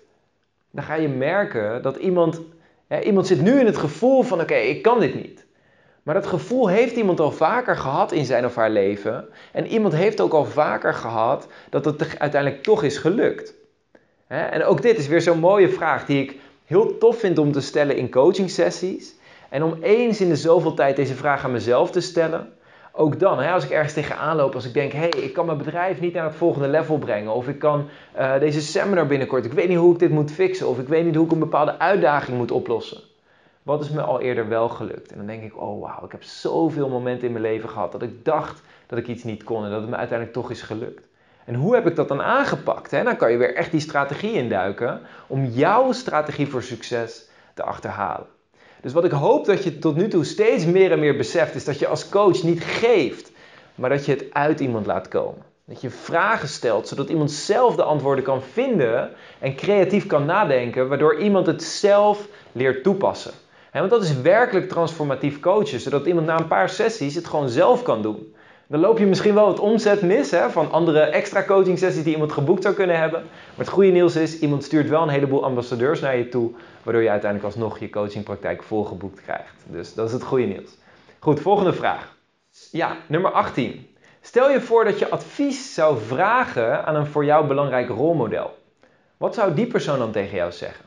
dan 0.71 0.83
ga 0.83 0.93
je 0.93 1.07
merken 1.07 1.81
dat 1.81 1.95
iemand 1.95 2.41
iemand 3.03 3.27
zit 3.27 3.41
nu 3.41 3.59
in 3.59 3.65
het 3.65 3.77
gevoel 3.77 4.23
van 4.23 4.41
oké, 4.41 4.55
ik 4.55 4.81
kan 4.81 4.99
dit 4.99 5.15
niet. 5.15 5.45
Maar 6.03 6.15
dat 6.15 6.27
gevoel 6.27 6.67
heeft 6.67 6.95
iemand 6.95 7.19
al 7.19 7.31
vaker 7.31 7.77
gehad 7.77 8.11
in 8.11 8.25
zijn 8.25 8.45
of 8.45 8.55
haar 8.55 8.69
leven. 8.69 9.27
En 9.51 9.67
iemand 9.67 9.93
heeft 9.93 10.21
ook 10.21 10.33
al 10.33 10.45
vaker 10.45 10.93
gehad 10.93 11.47
dat 11.69 11.85
het 11.85 12.19
uiteindelijk 12.19 12.63
toch 12.63 12.83
is 12.83 12.97
gelukt. 12.97 13.53
En 14.27 14.63
ook 14.63 14.81
dit 14.81 14.97
is 14.97 15.07
weer 15.07 15.21
zo'n 15.21 15.39
mooie 15.39 15.69
vraag 15.69 16.05
die 16.05 16.23
ik 16.23 16.35
heel 16.65 16.97
tof 16.97 17.19
vind 17.19 17.37
om 17.37 17.51
te 17.51 17.61
stellen 17.61 17.95
in 17.95 18.09
coaching 18.09 18.49
sessies. 18.49 19.15
En 19.49 19.63
om 19.63 19.77
eens 19.81 20.21
in 20.21 20.29
de 20.29 20.35
zoveel 20.35 20.73
tijd 20.73 20.95
deze 20.95 21.15
vraag 21.15 21.43
aan 21.43 21.51
mezelf 21.51 21.91
te 21.91 22.01
stellen 22.01 22.53
ook 22.97 23.19
dan, 23.19 23.39
hè, 23.39 23.51
als 23.51 23.63
ik 23.63 23.69
ergens 23.69 23.93
tegenaan 23.93 24.35
loop, 24.35 24.55
als 24.55 24.65
ik 24.65 24.73
denk, 24.73 24.91
hé, 24.91 24.99
hey, 24.99 25.09
ik 25.09 25.33
kan 25.33 25.45
mijn 25.45 25.57
bedrijf 25.57 25.99
niet 25.99 26.13
naar 26.13 26.23
het 26.23 26.35
volgende 26.35 26.67
level 26.67 26.97
brengen, 26.97 27.33
of 27.33 27.47
ik 27.47 27.59
kan 27.59 27.89
uh, 28.17 28.39
deze 28.39 28.61
seminar 28.61 29.07
binnenkort, 29.07 29.45
ik 29.45 29.53
weet 29.53 29.67
niet 29.67 29.77
hoe 29.77 29.93
ik 29.93 29.99
dit 29.99 30.09
moet 30.09 30.31
fixen, 30.31 30.67
of 30.67 30.79
ik 30.79 30.87
weet 30.87 31.05
niet 31.05 31.15
hoe 31.15 31.25
ik 31.25 31.31
een 31.31 31.39
bepaalde 31.39 31.79
uitdaging 31.79 32.37
moet 32.37 32.51
oplossen. 32.51 33.01
Wat 33.63 33.83
is 33.83 33.89
me 33.89 34.01
al 34.01 34.21
eerder 34.21 34.47
wel 34.47 34.69
gelukt? 34.69 35.11
En 35.11 35.17
dan 35.17 35.25
denk 35.25 35.43
ik, 35.43 35.61
oh 35.61 35.81
wauw, 35.81 36.05
ik 36.05 36.11
heb 36.11 36.23
zoveel 36.23 36.89
momenten 36.89 37.27
in 37.27 37.33
mijn 37.33 37.43
leven 37.43 37.69
gehad 37.69 37.91
dat 37.91 38.01
ik 38.01 38.25
dacht 38.25 38.61
dat 38.87 38.99
ik 38.99 39.07
iets 39.07 39.23
niet 39.23 39.43
kon 39.43 39.63
en 39.63 39.69
dat 39.69 39.81
het 39.81 39.89
me 39.89 39.95
uiteindelijk 39.95 40.37
toch 40.37 40.51
is 40.51 40.61
gelukt. 40.61 41.07
En 41.45 41.55
hoe 41.55 41.75
heb 41.75 41.87
ik 41.87 41.95
dat 41.95 42.07
dan 42.07 42.21
aangepakt? 42.21 42.91
Hè? 42.91 43.03
Dan 43.03 43.17
kan 43.17 43.31
je 43.31 43.37
weer 43.37 43.55
echt 43.55 43.71
die 43.71 43.79
strategie 43.79 44.33
induiken 44.33 45.01
om 45.27 45.45
jouw 45.45 45.91
strategie 45.91 46.47
voor 46.47 46.63
succes 46.63 47.29
te 47.53 47.63
achterhalen. 47.63 48.27
Dus 48.81 48.93
wat 48.93 49.03
ik 49.03 49.11
hoop 49.11 49.45
dat 49.45 49.63
je 49.63 49.79
tot 49.79 49.95
nu 49.95 50.07
toe 50.07 50.23
steeds 50.23 50.65
meer 50.65 50.91
en 50.91 50.99
meer 50.99 51.17
beseft, 51.17 51.55
is 51.55 51.65
dat 51.65 51.79
je 51.79 51.87
als 51.87 52.09
coach 52.09 52.43
niet 52.43 52.63
geeft, 52.63 53.31
maar 53.75 53.89
dat 53.89 54.05
je 54.05 54.11
het 54.11 54.25
uit 54.31 54.59
iemand 54.59 54.85
laat 54.85 55.07
komen. 55.07 55.41
Dat 55.65 55.81
je 55.81 55.89
vragen 55.89 56.47
stelt, 56.47 56.87
zodat 56.87 57.09
iemand 57.09 57.31
zelf 57.31 57.75
de 57.75 57.83
antwoorden 57.83 58.23
kan 58.23 58.41
vinden 58.41 59.11
en 59.39 59.55
creatief 59.55 60.05
kan 60.05 60.25
nadenken, 60.25 60.87
waardoor 60.87 61.19
iemand 61.19 61.45
het 61.45 61.63
zelf 61.63 62.27
leert 62.51 62.83
toepassen. 62.83 63.31
want 63.71 63.89
dat 63.89 64.03
is 64.03 64.21
werkelijk 64.21 64.69
transformatief 64.69 65.39
coachen, 65.39 65.79
zodat 65.79 66.05
iemand 66.05 66.25
na 66.25 66.39
een 66.39 66.47
paar 66.47 66.69
sessies 66.69 67.15
het 67.15 67.27
gewoon 67.27 67.49
zelf 67.49 67.81
kan 67.83 68.01
doen. 68.01 68.35
Dan 68.69 68.79
loop 68.79 68.97
je 68.97 69.05
misschien 69.05 69.33
wel 69.33 69.47
het 69.47 69.59
omzet 69.59 70.01
mis 70.01 70.31
hè, 70.31 70.49
van 70.49 70.71
andere 70.71 70.99
extra 70.99 71.43
coaching 71.43 71.79
sessies 71.79 72.03
die 72.03 72.13
iemand 72.13 72.31
geboekt 72.31 72.63
zou 72.63 72.75
kunnen 72.75 72.99
hebben. 72.99 73.21
Maar 73.21 73.65
het 73.65 73.69
goede 73.69 73.91
nieuws 73.91 74.15
is, 74.15 74.39
iemand 74.39 74.63
stuurt 74.63 74.89
wel 74.89 75.01
een 75.01 75.09
heleboel 75.09 75.43
ambassadeurs 75.43 75.99
naar 75.99 76.17
je 76.17 76.29
toe, 76.29 76.51
waardoor 76.83 77.03
je 77.03 77.09
uiteindelijk 77.09 77.53
alsnog 77.53 77.79
je 77.79 77.89
coachingpraktijk 77.89 78.63
volgeboekt 78.63 79.21
krijgt. 79.21 79.55
Dus 79.65 79.93
dat 79.93 80.07
is 80.07 80.13
het 80.13 80.23
goede 80.23 80.45
nieuws. 80.45 80.69
Goed, 81.19 81.39
volgende 81.39 81.73
vraag. 81.73 82.15
Ja, 82.71 82.97
nummer 83.07 83.31
18. 83.31 83.87
Stel 84.21 84.51
je 84.51 84.61
voor 84.61 84.83
dat 84.83 84.99
je 84.99 85.09
advies 85.09 85.73
zou 85.73 85.97
vragen 85.99 86.85
aan 86.85 86.95
een 86.95 87.07
voor 87.07 87.25
jou 87.25 87.47
belangrijk 87.47 87.89
rolmodel. 87.89 88.57
Wat 89.17 89.33
zou 89.33 89.53
die 89.53 89.67
persoon 89.67 89.99
dan 89.99 90.11
tegen 90.11 90.35
jou 90.35 90.51
zeggen? 90.51 90.85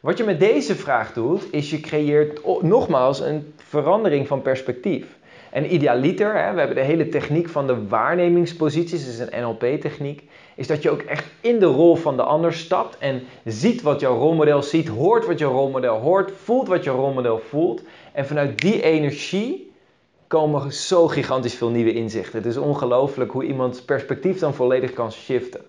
Wat 0.00 0.18
je 0.18 0.24
met 0.24 0.40
deze 0.40 0.74
vraag 0.74 1.12
doet, 1.12 1.52
is 1.52 1.70
je 1.70 1.80
creëert 1.80 2.62
nogmaals 2.62 3.20
een 3.20 3.54
verandering 3.56 4.26
van 4.26 4.42
perspectief. 4.42 5.15
En 5.56 5.74
idealiter, 5.74 6.34
hè, 6.34 6.52
we 6.52 6.58
hebben 6.58 6.76
de 6.76 6.82
hele 6.82 7.08
techniek 7.08 7.48
van 7.48 7.66
de 7.66 7.86
waarnemingsposities, 7.88 9.04
dus 9.04 9.18
een 9.18 9.42
NLP-techniek, 9.42 10.22
is 10.54 10.66
dat 10.66 10.82
je 10.82 10.90
ook 10.90 11.00
echt 11.00 11.24
in 11.40 11.58
de 11.58 11.66
rol 11.66 11.96
van 11.96 12.16
de 12.16 12.22
ander 12.22 12.52
stapt 12.52 12.98
en 12.98 13.22
ziet 13.44 13.82
wat 13.82 14.00
jouw 14.00 14.16
rolmodel 14.16 14.62
ziet, 14.62 14.88
hoort 14.88 15.26
wat 15.26 15.38
jouw 15.38 15.52
rolmodel 15.52 15.98
hoort, 15.98 16.32
voelt 16.42 16.68
wat 16.68 16.84
jouw 16.84 16.96
rolmodel 16.96 17.38
voelt. 17.38 17.82
En 18.12 18.26
vanuit 18.26 18.58
die 18.58 18.82
energie 18.82 19.72
komen 20.26 20.72
zo 20.72 21.08
gigantisch 21.08 21.54
veel 21.54 21.70
nieuwe 21.70 21.92
inzichten. 21.92 22.38
Het 22.38 22.46
is 22.46 22.56
ongelooflijk 22.56 23.30
hoe 23.30 23.44
iemands 23.44 23.82
perspectief 23.82 24.38
dan 24.38 24.54
volledig 24.54 24.92
kan 24.92 25.12
shiften. 25.12 25.60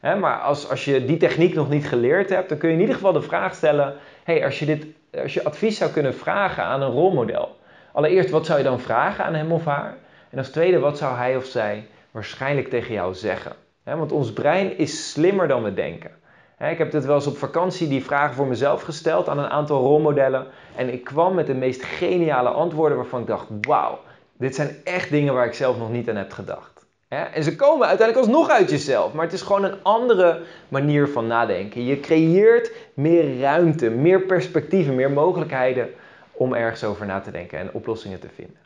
maar 0.00 0.40
als, 0.40 0.68
als 0.68 0.84
je 0.84 1.04
die 1.04 1.16
techniek 1.16 1.54
nog 1.54 1.68
niet 1.68 1.86
geleerd 1.86 2.28
hebt, 2.28 2.48
dan 2.48 2.58
kun 2.58 2.68
je 2.68 2.74
in 2.74 2.80
ieder 2.80 2.94
geval 2.94 3.12
de 3.12 3.22
vraag 3.22 3.54
stellen: 3.54 3.94
hey, 4.24 4.44
als, 4.44 4.58
je 4.58 4.66
dit, 4.66 4.86
als 5.22 5.34
je 5.34 5.44
advies 5.44 5.76
zou 5.76 5.90
kunnen 5.90 6.14
vragen 6.14 6.64
aan 6.64 6.82
een 6.82 6.90
rolmodel, 6.90 7.60
Allereerst, 7.92 8.30
wat 8.30 8.46
zou 8.46 8.58
je 8.58 8.64
dan 8.64 8.80
vragen 8.80 9.24
aan 9.24 9.34
hem 9.34 9.52
of 9.52 9.64
haar? 9.64 9.96
En 10.30 10.38
als 10.38 10.50
tweede, 10.50 10.78
wat 10.78 10.98
zou 10.98 11.16
hij 11.16 11.36
of 11.36 11.44
zij 11.44 11.86
waarschijnlijk 12.10 12.68
tegen 12.68 12.94
jou 12.94 13.14
zeggen? 13.14 13.52
want 13.84 14.12
ons 14.12 14.32
brein 14.32 14.78
is 14.78 15.10
slimmer 15.10 15.48
dan 15.48 15.62
we 15.62 15.74
denken. 15.74 16.10
ik 16.58 16.78
heb 16.78 16.90
dit 16.90 17.04
wel 17.04 17.14
eens 17.14 17.26
op 17.26 17.36
vakantie 17.36 17.88
die 17.88 18.04
vragen 18.04 18.34
voor 18.34 18.46
mezelf 18.46 18.82
gesteld 18.82 19.28
aan 19.28 19.38
een 19.38 19.50
aantal 19.50 19.80
rolmodellen. 19.80 20.46
En 20.76 20.92
ik 20.92 21.04
kwam 21.04 21.34
met 21.34 21.46
de 21.46 21.54
meest 21.54 21.82
geniale 21.82 22.48
antwoorden 22.48 22.96
waarvan 22.96 23.20
ik 23.20 23.26
dacht: 23.26 23.46
wauw, 23.60 23.98
dit 24.36 24.54
zijn 24.54 24.76
echt 24.84 25.10
dingen 25.10 25.34
waar 25.34 25.46
ik 25.46 25.54
zelf 25.54 25.78
nog 25.78 25.90
niet 25.90 26.08
aan 26.08 26.16
heb 26.16 26.32
gedacht. 26.32 26.86
en 27.08 27.42
ze 27.42 27.56
komen 27.56 27.86
uiteindelijk 27.86 28.28
alsnog 28.28 28.50
uit 28.50 28.70
jezelf, 28.70 29.12
maar 29.12 29.24
het 29.24 29.34
is 29.34 29.42
gewoon 29.42 29.64
een 29.64 29.82
andere 29.82 30.40
manier 30.68 31.08
van 31.08 31.26
nadenken. 31.26 31.84
Je 31.84 32.00
creëert 32.00 32.72
meer 32.94 33.40
ruimte, 33.40 33.90
meer 33.90 34.20
perspectieven, 34.20 34.94
meer 34.94 35.10
mogelijkheden 35.10 35.88
om 36.32 36.54
ergens 36.54 36.84
over 36.84 37.06
na 37.06 37.20
te 37.20 37.30
denken 37.30 37.58
en 37.58 37.72
oplossingen 37.72 38.20
te 38.20 38.28
vinden. 38.28 38.56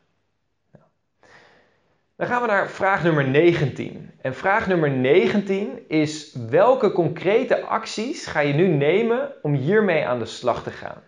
Dan 2.17 2.27
gaan 2.27 2.41
we 2.41 2.47
naar 2.47 2.71
vraag 2.71 3.03
nummer 3.03 3.29
19. 3.29 4.11
En 4.21 4.35
vraag 4.35 4.67
nummer 4.67 4.91
19 4.91 5.89
is: 5.89 6.37
welke 6.49 6.93
concrete 6.93 7.63
acties 7.63 8.27
ga 8.27 8.41
je 8.41 8.55
nu 8.55 8.67
nemen 8.67 9.33
om 9.43 9.55
hiermee 9.55 10.07
aan 10.07 10.19
de 10.19 10.27
slag 10.27 10.63
te 10.63 10.71
gaan? 10.71 11.03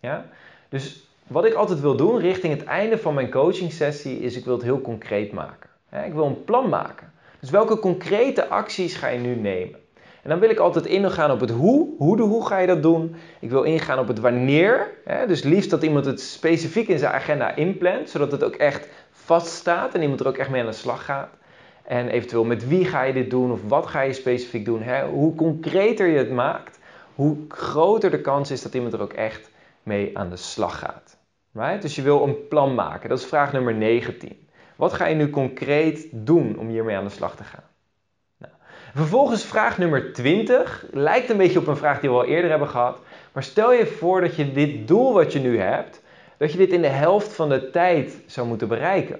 Ja? 0.00 0.26
Dus 0.68 1.08
wat 1.26 1.44
ik 1.44 1.54
altijd 1.54 1.80
wil 1.80 1.96
doen 1.96 2.18
richting 2.18 2.58
het 2.58 2.64
einde 2.64 2.98
van 2.98 3.14
mijn 3.14 3.30
coaching 3.30 3.72
sessie 3.72 4.20
is 4.20 4.36
ik 4.36 4.44
wil 4.44 4.54
het 4.54 4.62
heel 4.62 4.80
concreet 4.80 5.32
maken. 5.32 5.70
Ik 6.04 6.12
wil 6.12 6.26
een 6.26 6.44
plan 6.44 6.68
maken. 6.68 7.12
Dus 7.40 7.50
welke 7.50 7.78
concrete 7.78 8.48
acties 8.48 8.96
ga 8.96 9.08
je 9.08 9.18
nu 9.18 9.34
nemen? 9.34 9.78
En 10.22 10.30
dan 10.30 10.38
wil 10.38 10.50
ik 10.50 10.58
altijd 10.58 10.86
ingaan 10.86 11.30
op 11.30 11.40
het 11.40 11.50
hoe. 11.50 11.88
Hoe 11.98 12.16
de 12.16 12.22
hoe 12.22 12.46
ga 12.46 12.58
je 12.58 12.66
dat 12.66 12.82
doen? 12.82 13.14
Ik 13.40 13.50
wil 13.50 13.62
ingaan 13.62 13.98
op 13.98 14.08
het 14.08 14.18
wanneer. 14.18 14.90
Dus 15.26 15.42
liefst 15.42 15.70
dat 15.70 15.82
iemand 15.82 16.04
het 16.04 16.20
specifiek 16.20 16.88
in 16.88 16.98
zijn 16.98 17.12
agenda 17.12 17.54
inplant, 17.54 18.10
zodat 18.10 18.32
het 18.32 18.44
ook 18.44 18.54
echt 18.54 18.88
vaststaat 19.10 19.94
en 19.94 20.02
iemand 20.02 20.20
er 20.20 20.28
ook 20.28 20.36
echt 20.36 20.50
mee 20.50 20.60
aan 20.60 20.66
de 20.66 20.72
slag 20.72 21.04
gaat. 21.04 21.28
En 21.82 22.08
eventueel 22.08 22.44
met 22.44 22.68
wie 22.68 22.84
ga 22.84 23.02
je 23.02 23.12
dit 23.12 23.30
doen 23.30 23.52
of 23.52 23.60
wat 23.68 23.86
ga 23.86 24.00
je 24.00 24.12
specifiek 24.12 24.64
doen. 24.64 24.82
Hoe 25.10 25.34
concreter 25.34 26.06
je 26.06 26.18
het 26.18 26.30
maakt, 26.30 26.78
hoe 27.14 27.36
groter 27.48 28.10
de 28.10 28.20
kans 28.20 28.50
is 28.50 28.62
dat 28.62 28.74
iemand 28.74 28.92
er 28.92 29.00
ook 29.00 29.12
echt 29.12 29.50
mee 29.82 30.18
aan 30.18 30.30
de 30.30 30.36
slag 30.36 30.78
gaat. 30.78 31.18
Right? 31.52 31.82
Dus 31.82 31.94
je 31.94 32.02
wil 32.02 32.22
een 32.22 32.48
plan 32.48 32.74
maken. 32.74 33.08
Dat 33.08 33.18
is 33.18 33.24
vraag 33.24 33.52
nummer 33.52 33.74
19. 33.74 34.48
Wat 34.76 34.92
ga 34.92 35.06
je 35.06 35.14
nu 35.14 35.30
concreet 35.30 36.06
doen 36.12 36.58
om 36.58 36.68
hiermee 36.68 36.96
aan 36.96 37.04
de 37.04 37.10
slag 37.10 37.36
te 37.36 37.44
gaan? 37.44 37.69
Vervolgens 38.94 39.44
vraag 39.44 39.78
nummer 39.78 40.12
20. 40.12 40.84
Lijkt 40.90 41.30
een 41.30 41.36
beetje 41.36 41.58
op 41.58 41.66
een 41.66 41.76
vraag 41.76 42.00
die 42.00 42.10
we 42.10 42.16
al 42.16 42.24
eerder 42.24 42.50
hebben 42.50 42.68
gehad. 42.68 42.98
Maar 43.32 43.42
stel 43.42 43.72
je 43.72 43.86
voor 43.86 44.20
dat 44.20 44.36
je 44.36 44.52
dit 44.52 44.88
doel 44.88 45.12
wat 45.12 45.32
je 45.32 45.38
nu 45.38 45.58
hebt, 45.58 46.02
dat 46.36 46.52
je 46.52 46.58
dit 46.58 46.72
in 46.72 46.82
de 46.82 46.88
helft 46.88 47.32
van 47.32 47.48
de 47.48 47.70
tijd 47.70 48.16
zou 48.26 48.46
moeten 48.46 48.68
bereiken. 48.68 49.18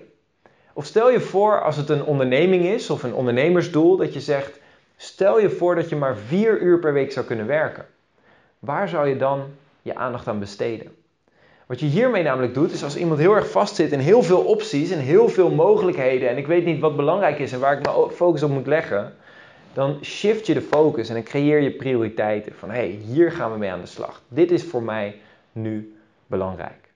Of 0.72 0.85
stel 0.85 1.11
je 1.11 1.20
voor 1.20 1.62
als 1.62 1.76
het 1.76 1.88
een 1.88 2.04
onderneming 2.04 2.64
is 2.64 2.90
of 2.90 3.02
een 3.02 3.14
ondernemersdoel, 3.14 3.96
dat 3.96 4.14
je 4.14 4.20
zegt, 4.20 4.61
stel 4.96 5.40
je 5.40 5.50
voor 5.50 5.74
dat 5.74 5.88
je 5.88 5.96
maar 5.96 6.16
vier 6.16 6.61
uur 6.61 6.78
per 6.78 6.92
week 6.92 7.12
zou 7.12 7.26
kunnen 7.26 7.46
werken. 7.46 7.87
Waar 8.59 8.88
zou 8.88 9.09
je 9.09 9.16
dan 9.16 9.44
je 9.83 9.94
aandacht 9.94 10.28
aan 10.28 10.38
besteden? 10.38 10.96
Wat 11.66 11.80
je 11.80 11.87
hiermee 11.87 12.22
namelijk 12.22 12.54
doet, 12.54 12.72
is 12.72 12.85
als 12.85 12.96
iemand 12.96 13.20
heel 13.20 13.35
erg 13.35 13.50
vastzit 13.50 13.92
in 13.92 13.98
heel 13.98 14.22
veel 14.22 14.40
opties 14.40 14.90
en 14.90 14.98
heel 14.98 15.28
veel 15.28 15.50
mogelijkheden 15.50 16.28
en 16.28 16.37
ik 16.37 16.46
weet 16.46 16.64
niet 16.64 16.80
wat 16.80 16.96
belangrijk 16.96 17.38
is 17.38 17.52
en 17.52 17.61
waar 17.61 17.78
ik 17.78 17.85
mijn 17.85 18.11
focus 18.11 18.42
op 18.42 18.50
moet 18.50 18.66
leggen, 18.66 19.14
dan 19.72 19.98
shift 20.02 20.46
je 20.46 20.54
de 20.54 20.62
focus 20.62 21.09
en 21.09 21.14
dan 21.14 21.22
creëer 21.22 21.61
je 21.61 21.70
prioriteiten 21.70 22.52
van 22.54 22.70
hé, 22.70 22.76
hey, 22.76 22.88
hier 22.88 23.33
gaan 23.33 23.52
we 23.52 23.59
mee 23.59 23.70
aan 23.70 23.80
de 23.80 23.87
slag. 23.87 24.22
Dit 24.28 24.50
is 24.50 24.64
voor 24.64 24.83
mij 24.83 25.20
nu 25.52 25.96
belangrijk. 26.26 26.88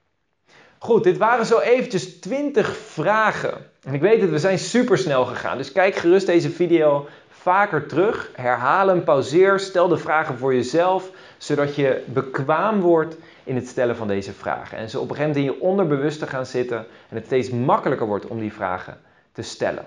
Goed, 0.79 1.05
dit 1.05 1.17
waren 1.17 1.47
zo 1.47 1.59
eventjes 1.59 2.21
20 2.21 2.77
vragen. 2.77 3.55
En 3.83 3.95
ik 3.95 4.01
weet 4.01 4.21
het, 4.21 4.31
we 4.31 4.39
zijn 4.39 4.59
super 4.59 4.99
snel 4.99 5.25
gegaan. 5.25 5.57
Dus 5.57 5.73
kijk 5.73 5.95
gerust 5.97 6.27
deze 6.27 6.51
video 6.51 7.07
vaker 7.29 7.87
terug. 7.87 8.31
Herhaal 8.35 8.89
hem, 8.89 9.05
pauzeer, 9.05 9.59
stel 9.59 9.89
de 9.89 9.97
vragen 9.97 10.39
voor 10.39 10.55
jezelf, 10.55 11.11
zodat 11.39 11.75
je 11.75 12.03
bekwaam 12.07 12.81
wordt 12.81 13.17
in 13.45 13.55
het 13.55 13.69
stellen 13.69 13.97
van 13.97 14.09
deze 14.09 14.33
vragen. 14.33 14.79
En 14.79 14.91
ze 14.91 15.01
op 15.01 15.11
een 15.11 15.17
gegeven 15.17 15.37
moment 15.37 15.53
in 15.53 15.59
je 15.59 15.69
onderbewuste 15.69 16.27
gaan 16.27 16.47
zitten 16.47 16.79
en 17.09 17.17
het 17.17 17.25
steeds 17.25 17.51
makkelijker 17.51 18.07
wordt 18.07 18.27
om 18.27 18.41
die 18.41 18.53
vragen 18.53 18.99
te 19.33 19.43
stellen. 19.43 19.87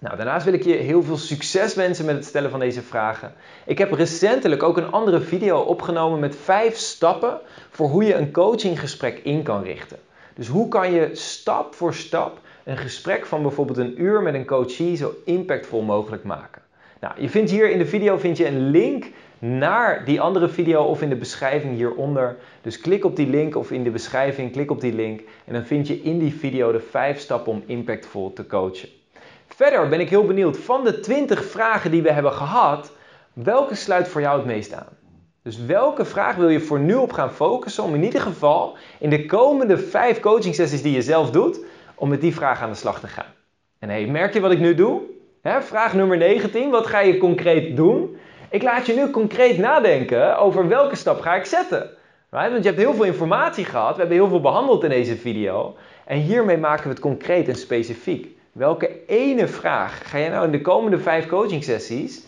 Nou, 0.00 0.16
daarnaast 0.16 0.44
wil 0.44 0.54
ik 0.54 0.64
je 0.64 0.74
heel 0.74 1.02
veel 1.02 1.16
succes 1.16 1.74
wensen 1.74 2.04
met 2.04 2.14
het 2.14 2.24
stellen 2.24 2.50
van 2.50 2.60
deze 2.60 2.82
vragen. 2.82 3.32
Ik 3.66 3.78
heb 3.78 3.92
recentelijk 3.92 4.62
ook 4.62 4.76
een 4.76 4.90
andere 4.90 5.20
video 5.20 5.58
opgenomen 5.58 6.20
met 6.20 6.36
vijf 6.36 6.76
stappen 6.76 7.40
voor 7.70 7.88
hoe 7.88 8.04
je 8.04 8.14
een 8.14 8.32
coachinggesprek 8.32 9.18
in 9.18 9.42
kan 9.42 9.62
richten. 9.62 9.98
Dus 10.34 10.48
hoe 10.48 10.68
kan 10.68 10.92
je 10.92 11.10
stap 11.12 11.74
voor 11.74 11.94
stap 11.94 12.38
een 12.64 12.76
gesprek 12.76 13.26
van 13.26 13.42
bijvoorbeeld 13.42 13.78
een 13.78 14.02
uur 14.02 14.22
met 14.22 14.34
een 14.34 14.46
coachie 14.46 14.96
zo 14.96 15.14
impactvol 15.24 15.82
mogelijk 15.82 16.24
maken? 16.24 16.62
Nou, 17.00 17.14
je 17.18 17.28
vindt 17.28 17.50
hier 17.50 17.70
in 17.70 17.78
de 17.78 17.86
video 17.86 18.16
vind 18.16 18.36
je 18.36 18.46
een 18.46 18.70
link 18.70 19.06
naar 19.38 20.04
die 20.04 20.20
andere 20.20 20.48
video 20.48 20.82
of 20.82 21.02
in 21.02 21.08
de 21.08 21.16
beschrijving 21.16 21.74
hieronder. 21.74 22.36
Dus 22.62 22.80
klik 22.80 23.04
op 23.04 23.16
die 23.16 23.28
link 23.28 23.56
of 23.56 23.70
in 23.70 23.84
de 23.84 23.90
beschrijving, 23.90 24.52
klik 24.52 24.70
op 24.70 24.80
die 24.80 24.94
link 24.94 25.20
en 25.44 25.52
dan 25.52 25.64
vind 25.64 25.88
je 25.88 26.02
in 26.02 26.18
die 26.18 26.34
video 26.34 26.72
de 26.72 26.80
vijf 26.80 27.18
stappen 27.18 27.52
om 27.52 27.62
impactvol 27.66 28.32
te 28.32 28.46
coachen. 28.46 28.99
Verder 29.56 29.88
ben 29.88 30.00
ik 30.00 30.10
heel 30.10 30.24
benieuwd 30.24 30.58
van 30.58 30.84
de 30.84 31.00
20 31.00 31.44
vragen 31.44 31.90
die 31.90 32.02
we 32.02 32.12
hebben 32.12 32.32
gehad, 32.32 32.92
welke 33.32 33.74
sluit 33.74 34.08
voor 34.08 34.20
jou 34.20 34.36
het 34.36 34.46
meest 34.46 34.72
aan? 34.72 34.98
Dus 35.42 35.64
welke 35.64 36.04
vraag 36.04 36.36
wil 36.36 36.48
je 36.48 36.60
voor 36.60 36.80
nu 36.80 36.94
op 36.94 37.12
gaan 37.12 37.32
focussen 37.32 37.84
om 37.84 37.94
in 37.94 38.04
ieder 38.04 38.20
geval 38.20 38.76
in 38.98 39.10
de 39.10 39.26
komende 39.26 39.78
5 39.78 40.20
coaching 40.20 40.54
sessies 40.54 40.82
die 40.82 40.92
je 40.92 41.02
zelf 41.02 41.30
doet, 41.30 41.60
om 41.94 42.08
met 42.08 42.20
die 42.20 42.34
vraag 42.34 42.62
aan 42.62 42.70
de 42.70 42.76
slag 42.76 43.00
te 43.00 43.06
gaan? 43.06 43.34
En 43.78 43.88
hey, 43.88 44.06
merk 44.06 44.32
je 44.32 44.40
wat 44.40 44.52
ik 44.52 44.58
nu 44.58 44.74
doe? 44.74 45.00
vraag 45.42 45.94
nummer 45.94 46.16
19, 46.16 46.70
wat 46.70 46.86
ga 46.86 47.00
je 47.00 47.18
concreet 47.18 47.76
doen? 47.76 48.16
Ik 48.50 48.62
laat 48.62 48.86
je 48.86 48.94
nu 48.94 49.10
concreet 49.10 49.58
nadenken 49.58 50.38
over 50.38 50.68
welke 50.68 50.96
stap 50.96 51.20
ga 51.20 51.34
ik 51.34 51.44
zetten. 51.44 51.90
Want 52.30 52.56
je 52.56 52.68
hebt 52.68 52.78
heel 52.78 52.94
veel 52.94 53.04
informatie 53.04 53.64
gehad, 53.64 53.92
we 53.92 54.00
hebben 54.00 54.16
heel 54.16 54.28
veel 54.28 54.40
behandeld 54.40 54.84
in 54.84 54.90
deze 54.90 55.16
video. 55.16 55.76
En 56.04 56.18
hiermee 56.18 56.58
maken 56.58 56.84
we 56.84 56.90
het 56.90 57.00
concreet 57.00 57.48
en 57.48 57.56
specifiek. 57.56 58.38
Welke 58.52 59.06
ene 59.06 59.48
vraag 59.48 60.10
ga 60.10 60.18
je 60.18 60.30
nou 60.30 60.44
in 60.44 60.50
de 60.50 60.60
komende 60.60 60.98
vijf 60.98 61.26
coaching 61.26 61.64
sessies 61.64 62.24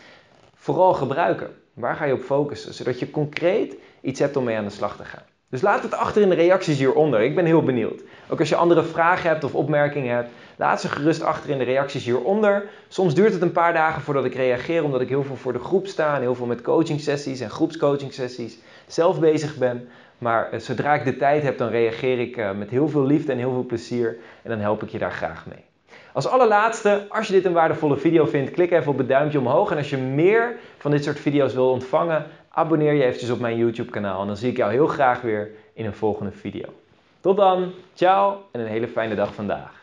vooral 0.55 0.95
gebruiken? 0.95 1.51
Waar 1.75 1.97
ga 1.97 2.05
je 2.05 2.13
op 2.13 2.23
focussen? 2.23 2.75
Zodat 2.75 2.99
je 2.99 3.11
concreet 3.11 3.77
iets 4.01 4.21
hebt 4.21 4.37
om 4.37 4.45
mee 4.45 4.57
aan 4.57 4.65
de 4.65 4.71
slag 4.71 4.97
te 4.97 5.05
gaan. 5.05 5.23
Dus 5.49 5.61
laat 5.61 5.83
het 5.83 5.95
achter 5.95 6.23
in 6.23 6.29
de 6.29 6.35
reacties 6.35 6.79
hieronder. 6.79 7.21
Ik 7.21 7.35
ben 7.35 7.45
heel 7.45 7.63
benieuwd. 7.63 8.03
Ook 8.29 8.39
als 8.39 8.49
je 8.49 8.57
andere 8.57 8.83
vragen 8.83 9.31
hebt 9.31 9.45
of 9.45 9.55
opmerkingen 9.55 10.15
hebt, 10.15 10.31
laat 10.57 10.81
ze 10.81 10.89
gerust 10.89 11.23
achter 11.23 11.51
in 11.51 11.59
de 11.59 11.65
reacties 11.65 12.05
hieronder. 12.05 12.69
Soms 12.89 13.15
duurt 13.15 13.33
het 13.33 13.43
een 13.43 13.53
paar 13.53 13.73
dagen 13.73 14.03
voordat 14.03 14.25
ik 14.25 14.35
reageer, 14.35 14.85
omdat 14.85 15.01
ik 15.01 15.09
heel 15.09 15.25
veel 15.25 15.37
voor 15.37 15.53
de 15.53 15.59
groep 15.59 15.87
sta 15.87 16.15
en 16.15 16.21
heel 16.21 16.35
veel 16.35 16.47
met 16.47 16.63
coaching 16.63 17.01
sessies 17.01 17.41
en 17.41 17.51
groepscoaching 17.51 18.13
sessies 18.13 18.59
zelf 18.87 19.21
bezig 19.21 19.57
ben. 19.57 19.89
Maar 20.19 20.51
eh, 20.51 20.59
zodra 20.59 20.95
ik 20.95 21.05
de 21.05 21.17
tijd 21.17 21.43
heb, 21.43 21.59
dan 21.59 21.69
reageer 21.69 22.21
ik 22.21 22.37
eh, 22.37 22.53
met 22.53 22.71
heel 22.71 22.89
veel 22.89 23.07
liefde 23.07 23.33
en 23.33 23.39
heel 23.39 23.53
veel 23.53 23.67
plezier 23.67 24.17
en 24.43 24.51
dan 24.51 24.59
help 24.59 24.83
ik 24.83 24.89
je 24.89 24.99
daar 24.99 25.13
graag 25.13 25.47
mee. 25.47 25.71
Als 26.13 26.27
allerlaatste, 26.27 27.07
als 27.09 27.27
je 27.27 27.33
dit 27.33 27.45
een 27.45 27.53
waardevolle 27.53 27.97
video 27.97 28.25
vindt, 28.25 28.51
klik 28.51 28.71
even 28.71 28.93
op 28.93 28.99
het 28.99 29.09
duimpje 29.09 29.39
omhoog. 29.39 29.71
En 29.71 29.77
als 29.77 29.91
je 29.91 29.97
meer 29.97 30.57
van 30.79 30.91
dit 30.91 31.05
soort 31.05 31.21
video's 31.21 31.55
wil 31.55 31.71
ontvangen, 31.71 32.27
abonneer 32.49 32.93
je 32.93 33.05
eventjes 33.05 33.31
op 33.31 33.41
mijn 33.41 33.57
YouTube 33.57 33.91
kanaal. 33.91 34.21
En 34.21 34.27
dan 34.27 34.37
zie 34.37 34.51
ik 34.51 34.57
jou 34.57 34.73
heel 34.73 34.87
graag 34.87 35.21
weer 35.21 35.51
in 35.73 35.85
een 35.85 35.95
volgende 35.95 36.33
video. 36.33 36.69
Tot 37.21 37.37
dan, 37.37 37.73
ciao 37.95 38.37
en 38.51 38.61
een 38.61 38.67
hele 38.67 38.89
fijne 38.89 39.15
dag 39.15 39.35
vandaag. 39.35 39.82